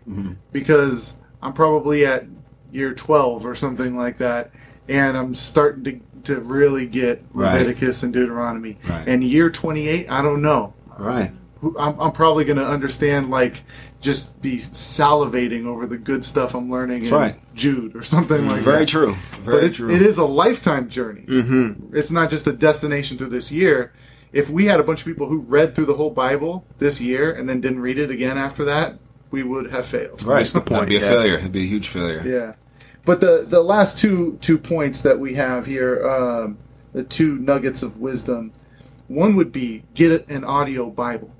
because 0.53 1.15
I'm 1.43 1.53
probably 1.53 2.07
at 2.07 2.25
year 2.73 2.95
12 2.95 3.45
or 3.47 3.55
something 3.55 3.97
like 3.97 4.19
that, 4.19 4.51
and 4.89 5.17
I'm 5.17 5.35
starting 5.35 5.85
to, 6.25 6.35
to 6.35 6.41
really 6.41 6.87
get 6.87 7.23
Right. 7.33 7.53
Leviticus 7.55 8.03
and 8.03 8.13
Deuteronomy. 8.13 8.79
Right. 8.87 9.07
And 9.09 9.23
year 9.25 9.51
28, 9.51 10.11
I 10.11 10.23
don't 10.23 10.43
know. 10.43 10.75
Right. 10.99 11.33
Who- 11.61 11.77
I'm, 11.79 11.99
I'm 12.01 12.13
probably 12.13 12.45
going 12.45 12.59
to 12.59 12.67
understand, 12.67 13.31
like, 13.31 13.63
just 14.01 14.41
be 14.41 14.61
salivating 14.73 15.67
over 15.67 15.87
the 15.87 15.99
good 15.99 16.25
stuff 16.25 16.55
I'm 16.55 16.71
learning 16.71 17.05
in 17.05 17.11
right. 17.13 17.55
Jude 17.55 17.97
or 17.97 18.03
something 18.03 18.47
like 18.47 18.59
that. 18.59 18.65
Very 18.65 18.79
that. 18.81 18.89
true. 18.89 19.17
Very 19.41 19.57
But 19.57 19.65
it's, 19.65 19.77
true. 19.77 19.91
it 19.91 20.03
is 20.03 20.19
a 20.19 20.25
lifetime 20.25 20.89
journey. 20.89 21.23
Mm-hmm. 21.23 21.97
It's 21.97 22.11
not 22.13 22.31
just 22.31 22.47
a 22.47 22.53
destination 22.53 23.19
through 23.19 23.31
this 23.31 23.51
year. 23.51 23.93
If 24.33 24.51
we 24.51 24.67
had 24.67 24.79
a 24.79 24.83
bunch 24.85 25.01
of 25.01 25.07
people 25.07 25.27
who 25.27 25.41
read 25.41 25.75
through 25.75 25.87
the 25.87 25.95
whole 25.95 26.11
Bible 26.11 26.65
this 26.79 27.01
year 27.01 27.33
and 27.33 27.49
then 27.49 27.61
didn't 27.61 27.81
read 27.81 27.99
it 27.99 28.11
again 28.11 28.37
after 28.39 28.65
that, 28.67 28.99
we 29.31 29.43
would 29.43 29.73
have 29.73 29.87
failed. 29.87 30.23
Right. 30.23 30.39
What's 30.41 30.53
the 30.53 30.61
That'd 30.61 30.75
point? 30.77 30.89
be 30.91 30.97
a 30.97 31.01
Yeah. 31.01 31.09
failure. 31.09 31.35
It'd 31.39 31.53
be 31.53 31.63
a 31.63 31.67
huge 31.67 31.89
failure. 31.89 32.23
Yeah, 32.25 32.53
but 33.05 33.21
the 33.21 33.47
the 33.49 33.63
last 33.63 33.99
two 33.99 34.39
two 34.43 34.59
points 34.59 35.03
that 35.03 35.19
we 35.19 35.35
have 35.35 35.67
here, 35.67 36.07
um, 36.09 36.59
the 36.93 37.03
two 37.05 37.37
nuggets 37.39 37.83
of 37.83 37.99
wisdom, 37.99 38.53
one 39.09 39.35
would 39.37 39.51
be 39.51 39.83
get 39.95 40.29
an 40.29 40.45
audio 40.45 40.89
Bible. 40.91 41.31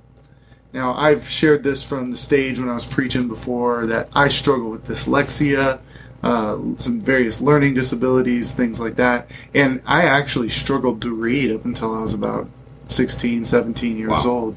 Now 0.73 0.93
I've 0.93 1.27
shared 1.27 1.63
this 1.63 1.83
from 1.83 2.11
the 2.11 2.17
stage 2.17 2.59
when 2.59 2.69
I 2.69 2.73
was 2.73 2.85
preaching 2.85 3.27
before 3.27 3.85
that 3.87 4.09
I 4.13 4.27
struggle 4.27 4.69
with 4.69 4.85
dyslexia, 4.87 5.79
uh, 6.21 6.57
some 6.77 7.01
various 7.01 7.41
learning 7.41 7.73
disabilities, 7.73 8.51
things 8.51 8.79
like 8.79 8.95
that, 8.97 9.29
and 9.53 9.81
I 9.85 10.03
actually 10.03 10.49
struggled 10.49 11.01
to 11.01 11.13
read 11.13 11.51
up 11.51 11.65
until 11.65 11.95
I 11.95 12.01
was 12.01 12.13
about 12.13 12.49
16, 12.89 13.45
17 13.45 13.97
years 13.97 14.09
Wow. 14.09 14.23
old. 14.25 14.55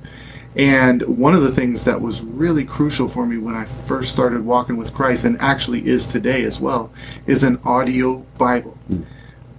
And 0.54 1.00
one 1.02 1.34
of 1.34 1.40
the 1.40 1.50
things 1.50 1.84
that 1.84 2.02
was 2.02 2.20
really 2.20 2.64
crucial 2.64 3.08
for 3.08 3.24
me 3.24 3.38
when 3.38 3.54
I 3.54 3.64
first 3.64 4.12
started 4.12 4.44
walking 4.44 4.76
with 4.76 4.92
Christ, 4.92 5.24
and 5.24 5.40
actually 5.40 5.86
is 5.86 6.06
today 6.06 6.44
as 6.44 6.60
well, 6.60 6.90
is 7.26 7.42
an 7.42 7.58
audio 7.64 8.18
Bible. 8.36 8.76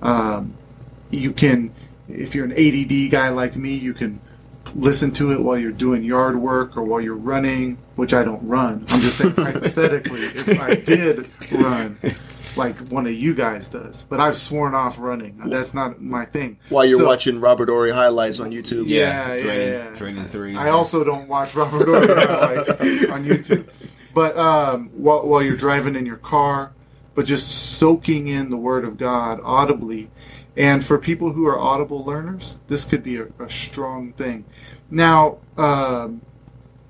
Um, 0.03 0.53
you 1.09 1.31
can, 1.31 1.71
if 2.07 2.35
you're 2.35 2.45
an 2.45 2.51
ADD 2.51 3.09
guy 3.09 3.29
like 3.29 3.55
me, 3.55 3.73
you 3.73 3.93
can 3.95 4.19
listen 4.75 5.11
to 5.11 5.31
it 5.31 5.41
while 5.41 5.57
you're 5.57 5.71
doing 5.71 6.03
yard 6.03 6.35
work 6.35 6.75
or 6.77 6.83
while 6.83 7.01
you're 7.01 7.15
running, 7.15 7.77
which 7.95 8.13
I 8.13 8.23
don't 8.23 8.45
run. 8.47 8.85
I'm 8.89 9.01
just 9.01 9.17
saying 9.17 9.35
hypothetically, 9.37 10.21
if 10.21 10.61
I 10.61 10.75
did 10.75 11.29
run, 11.51 11.97
like 12.55 12.75
one 12.89 13.05
of 13.05 13.13
you 13.13 13.33
guys 13.33 13.67
does, 13.67 14.03
but 14.03 14.19
I've 14.19 14.37
sworn 14.37 14.73
off 14.75 14.97
running. 14.99 15.37
That's 15.45 15.73
not 15.73 16.01
my 16.01 16.25
thing. 16.25 16.57
While 16.69 16.85
you're 16.85 16.99
So- 16.99 17.05
watching 17.05 17.39
Robert 17.39 17.69
Horry 17.69 17.91
highlights 17.91 18.39
on 18.39 18.51
YouTube. 18.51 18.87
Yeah, 18.87 19.33
yeah, 19.35 19.41
Draining, 19.43 19.67
yeah. 19.73 19.89
draining 19.95 20.25
three. 20.29 20.55
I 20.55 20.69
also 20.69 21.03
don't 21.03 21.27
watch 21.27 21.55
Robert 21.55 21.85
Horry 21.87 22.07
highlights 22.07 22.69
on 22.69 23.25
YouTube. 23.25 23.67
But 24.13 24.37
um, 24.37 24.89
while, 24.93 25.27
while 25.27 25.41
you're 25.41 25.57
driving 25.57 25.95
in 25.95 26.05
your 26.05 26.17
car, 26.17 26.71
but 27.15 27.25
just 27.25 27.47
soaking 27.77 28.27
in 28.27 28.49
the 28.51 28.57
Word 28.57 28.85
of 28.85 28.97
God 28.97 29.39
audibly. 29.43 30.09
And 30.55 30.83
for 30.85 30.97
people 30.99 31.31
who 31.31 31.47
are 31.47 31.57
audible 31.59 32.03
learners, 32.05 32.57
this 32.67 32.85
could 32.85 33.03
be 33.03 33.17
a, 33.17 33.25
a 33.39 33.49
strong 33.49 34.13
thing. 34.13 34.45
Now, 34.91 35.37
um, 35.57 36.21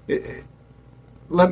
it, 0.08 0.26
it- 0.26 0.44
let, 1.30 1.52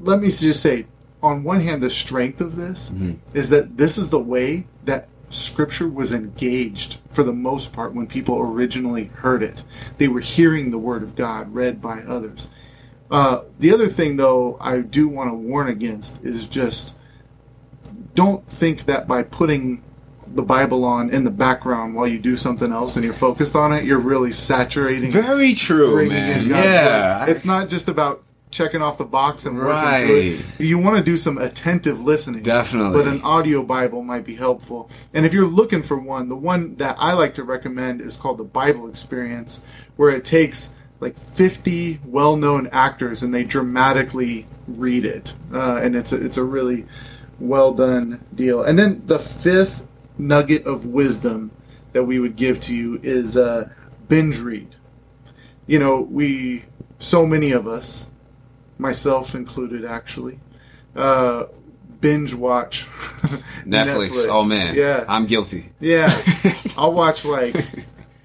let 0.00 0.20
me 0.20 0.30
just 0.30 0.62
say, 0.62 0.86
on 1.22 1.44
one 1.44 1.60
hand, 1.60 1.82
the 1.82 1.90
strength 1.90 2.40
of 2.40 2.56
this 2.56 2.90
is 3.34 3.50
that 3.50 3.76
this 3.76 3.96
is 3.98 4.10
the 4.10 4.18
way 4.18 4.66
that 4.84 5.08
Scripture 5.28 5.88
was 5.88 6.12
engaged 6.12 6.98
for 7.12 7.22
the 7.22 7.32
most 7.32 7.72
part 7.72 7.94
when 7.94 8.06
people 8.06 8.38
originally 8.40 9.04
heard 9.14 9.42
it. 9.42 9.62
They 9.98 10.08
were 10.08 10.20
hearing 10.20 10.70
the 10.70 10.78
Word 10.78 11.02
of 11.04 11.14
God 11.14 11.54
read 11.54 11.80
by 11.80 12.00
others. 12.02 12.48
Uh, 13.10 13.42
the 13.60 13.72
other 13.72 13.86
thing, 13.86 14.16
though, 14.16 14.56
I 14.60 14.78
do 14.78 15.06
want 15.06 15.30
to 15.30 15.34
warn 15.34 15.68
against 15.68 16.24
is 16.24 16.46
just 16.48 16.96
don't 18.14 18.44
think 18.48 18.86
that 18.86 19.06
by 19.06 19.22
putting 19.22 19.82
the 20.34 20.42
Bible 20.42 20.84
on 20.84 21.10
in 21.10 21.24
the 21.24 21.30
background 21.30 21.94
while 21.94 22.06
you 22.08 22.18
do 22.18 22.36
something 22.36 22.72
else 22.72 22.96
and 22.96 23.04
you're 23.04 23.14
focused 23.14 23.54
on 23.54 23.72
it, 23.72 23.84
you're 23.84 23.98
really 23.98 24.32
saturating 24.32 25.10
Very 25.10 25.54
true, 25.54 26.08
man. 26.08 26.46
Yeah. 26.46 27.26
It's 27.26 27.44
not 27.44 27.68
just 27.68 27.88
about 27.88 28.22
checking 28.50 28.82
off 28.82 28.98
the 28.98 29.04
box 29.04 29.46
and 29.46 29.56
working 29.56 29.70
Right. 29.72 30.06
through 30.06 30.16
it. 30.16 30.66
You 30.66 30.78
want 30.78 30.98
to 30.98 31.02
do 31.02 31.16
some 31.16 31.38
attentive 31.38 32.00
listening. 32.02 32.42
Definitely. 32.42 33.02
But 33.02 33.08
an 33.08 33.22
audio 33.22 33.62
Bible 33.62 34.02
might 34.02 34.24
be 34.24 34.34
helpful. 34.34 34.90
And 35.14 35.24
if 35.24 35.32
you're 35.32 35.46
looking 35.46 35.82
for 35.82 35.96
one, 35.98 36.28
the 36.28 36.36
one 36.36 36.76
that 36.76 36.96
I 36.98 37.12
like 37.14 37.34
to 37.36 37.44
recommend 37.44 38.00
is 38.00 38.16
called 38.16 38.38
the 38.38 38.44
Bible 38.44 38.88
Experience, 38.88 39.62
where 39.96 40.10
it 40.10 40.24
takes 40.24 40.70
like 41.00 41.18
50 41.18 42.00
well-known 42.04 42.68
actors 42.72 43.22
and 43.22 43.34
they 43.34 43.42
dramatically 43.44 44.46
read 44.68 45.04
it. 45.04 45.32
Uh, 45.52 45.76
and 45.76 45.96
it's 45.96 46.12
a, 46.12 46.24
it's 46.24 46.36
a 46.36 46.44
really 46.44 46.86
well 47.40 47.72
done 47.72 48.24
deal. 48.34 48.62
And 48.62 48.78
then 48.78 49.02
the 49.06 49.18
fifth 49.18 49.84
nugget 50.22 50.64
of 50.66 50.86
wisdom 50.86 51.50
that 51.92 52.04
we 52.04 52.18
would 52.18 52.36
give 52.36 52.60
to 52.60 52.74
you 52.74 52.98
is 53.02 53.36
uh, 53.36 53.68
binge 54.08 54.38
read. 54.38 54.74
You 55.66 55.78
know, 55.78 56.00
we 56.00 56.64
so 56.98 57.26
many 57.26 57.52
of 57.52 57.66
us, 57.66 58.06
myself 58.78 59.34
included, 59.34 59.84
actually, 59.84 60.38
uh, 60.96 61.44
binge 62.00 62.34
watch 62.34 62.86
Netflix. 63.64 64.26
Oh 64.28 64.44
man. 64.44 64.74
Yeah, 64.74 65.04
I'm 65.08 65.26
guilty. 65.26 65.72
yeah. 65.80 66.10
I'll 66.76 66.92
watch 66.92 67.24
like 67.24 67.56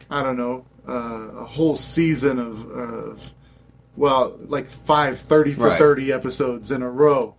I 0.09 0.23
don't 0.23 0.37
know 0.37 0.65
uh, 0.87 0.93
a 1.41 1.45
whole 1.45 1.75
season 1.75 2.39
of, 2.39 2.69
of 2.71 3.33
well, 3.97 4.37
like 4.47 4.67
five 4.67 5.19
30 5.19 5.53
for 5.55 5.67
Right. 5.67 5.79
thirty 5.79 6.11
episodes 6.13 6.71
in 6.71 6.81
a 6.81 6.89
row. 6.89 7.35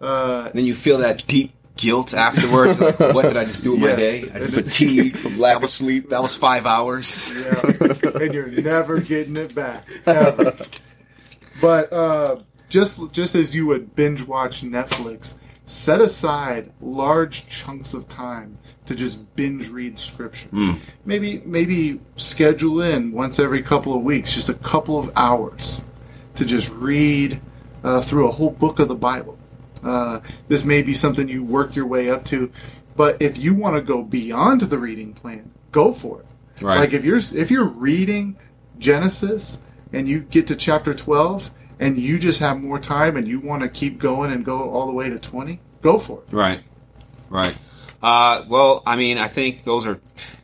Uh, 0.00 0.50
then 0.54 0.64
you 0.64 0.74
feel 0.74 0.98
that 0.98 1.26
deep 1.26 1.52
guilt 1.78 2.12
afterwards. 2.12 2.78
like, 2.78 2.98
what 3.14 3.22
did 3.22 3.38
I 3.38 3.46
just 3.46 3.64
do 3.64 3.72
with 3.72 3.80
my 3.80 3.96
day? 3.96 4.24
I 4.34 4.40
just 4.40 4.52
Fatigue 4.52 5.16
from 5.16 5.38
lack 5.38 5.62
of 5.62 5.70
sleep. 5.70 6.10
that 6.10 6.20
was 6.20 6.36
five 6.36 6.66
hours. 6.66 7.32
Yeah, 7.34 8.20
and 8.20 8.34
you're 8.34 8.48
never 8.48 9.00
getting 9.12 9.36
it 9.38 9.54
back. 9.54 9.88
Ever. 10.06 10.54
But 11.60 11.92
uh, 11.92 12.36
just 12.68 13.12
just 13.12 13.34
as 13.34 13.54
you 13.54 13.66
would 13.66 13.96
binge 13.96 14.22
watch 14.22 14.62
Netflix, 14.62 15.34
set 15.64 16.00
aside 16.00 16.72
large 16.80 17.48
chunks 17.48 17.94
of 17.94 18.06
time 18.08 18.58
to 18.86 18.94
just 18.94 19.34
binge 19.36 19.68
read 19.68 19.98
scripture. 19.98 20.48
Maybe 21.04 21.42
maybe 21.44 22.00
schedule 22.16 22.82
in 22.82 23.12
once 23.12 23.38
every 23.38 23.62
couple 23.62 23.94
of 23.94 24.02
weeks, 24.02 24.34
just 24.34 24.48
a 24.48 24.54
couple 24.54 24.98
of 24.98 25.10
hours 25.16 25.80
to 26.34 26.44
just 26.44 26.68
read 26.70 27.40
uh, 27.84 28.00
through 28.00 28.28
a 28.28 28.32
whole 28.32 28.50
book 28.50 28.78
of 28.80 28.88
the 28.88 28.94
Bible. 28.94 29.37
Uh, 29.82 30.20
this 30.48 30.64
may 30.64 30.82
be 30.82 30.94
something 30.94 31.28
you 31.28 31.42
work 31.42 31.76
your 31.76 31.86
way 31.86 32.10
up 32.10 32.24
to, 32.26 32.50
but 32.96 33.20
if 33.20 33.38
you 33.38 33.54
want 33.54 33.76
to 33.76 33.82
go 33.82 34.02
beyond 34.02 34.62
the 34.62 34.78
reading 34.78 35.14
plan, 35.14 35.50
go 35.70 35.92
for 35.92 36.20
it. 36.20 36.26
Right. 36.62 36.80
Like 36.80 36.92
if 36.92 37.04
you're 37.04 37.18
if 37.18 37.50
you're 37.50 37.68
reading 37.68 38.36
Genesis 38.78 39.60
and 39.92 40.08
you 40.08 40.20
get 40.20 40.48
to 40.48 40.56
chapter 40.56 40.92
12 40.92 41.50
and 41.80 41.98
you 41.98 42.18
just 42.18 42.40
have 42.40 42.60
more 42.60 42.78
time 42.78 43.16
and 43.16 43.28
you 43.28 43.40
want 43.40 43.62
to 43.62 43.68
keep 43.68 43.98
going 43.98 44.32
and 44.32 44.44
go 44.44 44.70
all 44.70 44.86
the 44.86 44.92
way 44.92 45.08
to 45.08 45.18
20, 45.18 45.60
go 45.80 45.98
for 45.98 46.22
it. 46.22 46.32
Right, 46.32 46.62
right. 47.30 47.56
Uh, 48.02 48.44
well, 48.48 48.82
I 48.86 48.96
mean, 48.96 49.18
I 49.18 49.28
think 49.28 49.64
those 49.64 49.86
are 49.86 50.00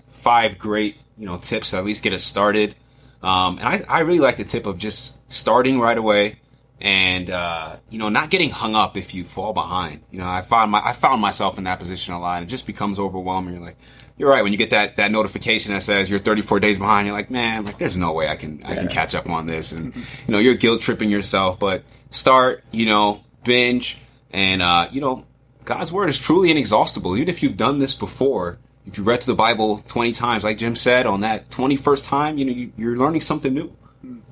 five 0.09 0.59
great, 0.59 0.97
you 1.19 1.27
know, 1.27 1.39
tips 1.39 1.71
to 1.71 1.79
at 1.79 1.85
least 1.85 2.03
get 2.03 2.13
us 2.13 2.23
started. 2.23 2.75
Um, 3.23 3.59
and 3.59 3.67
I, 3.67 3.85
I 3.89 3.99
really 4.01 4.21
like 4.21 4.37
the 4.37 4.45
tip 4.45 4.67
of 4.67 4.79
just 4.79 5.17
starting 5.33 5.81
right 5.81 5.97
away 5.97 6.41
and, 6.85 7.31
uh, 7.31 7.77
you 7.89 7.99
know, 7.99 8.11
not 8.11 8.29
getting 8.29 8.51
hung 8.51 8.75
up 8.75 8.99
if 8.99 9.15
you 9.15 9.25
fall 9.25 9.55
behind. 9.55 10.03
You 10.11 10.19
know, 10.19 10.29
I 10.29 10.43
found 10.43 10.71
my, 10.71 10.85
I 10.85 10.93
found 10.93 11.19
myself 11.23 11.57
in 11.57 11.65
that 11.65 11.81
position 11.81 12.13
a 12.13 12.21
lot. 12.21 12.43
It 12.43 12.47
just 12.47 12.67
becomes 12.67 12.99
overwhelming. 12.99 13.55
You're 13.55 13.63
like, 13.63 13.79
you're 14.19 14.29
right. 14.29 14.43
When 14.43 14.53
you 14.53 14.59
get 14.59 14.69
that, 14.71 14.99
that 14.99 15.11
notification 15.11 15.73
that 15.73 15.81
says 15.81 16.11
you're 16.11 16.19
34 16.19 16.61
days 16.61 16.79
behind, 16.79 17.07
you're 17.07 17.17
like, 17.17 17.31
man, 17.31 17.65
like, 17.65 17.79
there's 17.79 17.97
no 17.97 18.13
way 18.13 18.29
I 18.29 18.37
can, 18.37 18.63
I 18.67 18.75
can 18.75 18.89
catch 18.89 19.15
up 19.15 19.31
on 19.31 19.47
this. 19.47 19.73
And, 19.73 19.97
you 19.97 20.03
know, 20.29 20.39
you're 20.39 20.57
guilt 20.57 20.83
tripping 20.83 21.11
yourself, 21.11 21.59
but 21.59 21.85
start, 22.11 22.63
you 22.71 22.85
know, 22.85 23.25
binge 23.45 23.97
and, 24.31 24.61
uh, 24.61 24.89
you 24.93 25.01
know, 25.01 25.25
God's 25.65 25.91
word 25.91 26.11
is 26.11 26.19
truly 26.19 26.51
inexhaustible. 26.51 27.17
Even 27.17 27.31
if 27.31 27.43
you've 27.43 27.57
done 27.57 27.79
this 27.79 27.95
before, 27.95 28.59
if 28.85 28.99
you 28.99 29.05
read 29.05 29.23
through 29.23 29.33
the 29.33 29.39
Bible 29.39 29.83
20 29.89 30.13
times, 30.13 30.45
like 30.45 30.59
Jim 30.59 30.77
said, 30.77 31.07
on 31.07 31.23
that 31.23 31.49
21st 31.49 32.07
time, 32.07 32.37
you 32.37 32.45
know, 32.45 32.53
you, 32.53 32.73
you're 32.77 32.99
learning 32.99 33.23
something 33.23 33.55
new, 33.55 33.75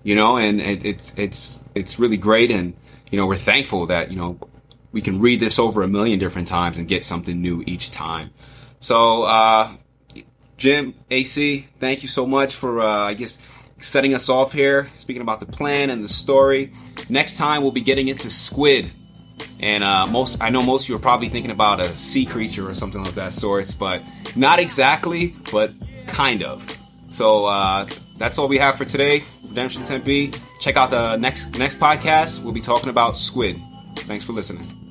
you 0.02 0.14
know, 0.14 0.36
and 0.36 0.60
it, 0.60 0.84
it's, 0.84 1.12
it's, 1.16 1.60
it's 1.74 1.98
really 1.98 2.16
great. 2.16 2.50
And, 2.50 2.74
you 3.10 3.18
know, 3.18 3.26
we're 3.26 3.36
thankful 3.36 3.86
that, 3.86 4.10
you 4.10 4.16
know, 4.16 4.38
we 4.92 5.00
can 5.00 5.20
read 5.20 5.40
this 5.40 5.58
over 5.58 5.82
a 5.82 5.88
million 5.88 6.18
different 6.18 6.48
times 6.48 6.78
and 6.78 6.86
get 6.86 7.04
something 7.04 7.40
new 7.40 7.62
each 7.66 7.90
time. 7.90 8.30
So, 8.80 9.22
uh, 9.22 9.72
Jim, 10.56 10.94
AC, 11.10 11.66
thank 11.80 12.02
you 12.02 12.08
so 12.08 12.26
much 12.26 12.54
for, 12.54 12.80
uh, 12.80 13.04
I 13.04 13.14
guess, 13.14 13.38
setting 13.78 14.14
us 14.14 14.28
off 14.28 14.52
here, 14.52 14.88
speaking 14.94 15.22
about 15.22 15.40
the 15.40 15.46
plan 15.46 15.90
and 15.90 16.04
the 16.04 16.08
story. 16.08 16.72
Next 17.08 17.36
time, 17.36 17.62
we'll 17.62 17.72
be 17.72 17.80
getting 17.80 18.08
into 18.08 18.30
squid. 18.30 18.90
And 19.60 19.82
uh, 19.82 20.06
most, 20.06 20.40
I 20.40 20.50
know 20.50 20.62
most 20.62 20.84
of 20.84 20.88
you 20.90 20.96
are 20.96 21.00
probably 21.00 21.28
thinking 21.28 21.50
about 21.50 21.80
a 21.80 21.96
sea 21.96 22.26
creature 22.26 22.68
or 22.68 22.74
something 22.74 23.04
of 23.06 23.14
that 23.14 23.32
sort, 23.32 23.74
but 23.78 24.02
not 24.36 24.58
exactly, 24.58 25.34
but 25.50 25.72
kind 26.06 26.42
of. 26.42 26.78
So 27.08 27.46
uh, 27.46 27.86
that's 28.22 28.38
all 28.38 28.46
we 28.46 28.56
have 28.58 28.76
for 28.76 28.84
today. 28.84 29.24
Redemption 29.42 29.82
Tempe. 29.82 30.32
Check 30.60 30.76
out 30.76 30.90
the 30.90 31.16
next 31.16 31.58
next 31.58 31.80
podcast. 31.80 32.40
We'll 32.44 32.52
be 32.52 32.60
talking 32.60 32.88
about 32.88 33.16
squid. 33.16 33.60
Thanks 33.96 34.24
for 34.24 34.32
listening. 34.32 34.81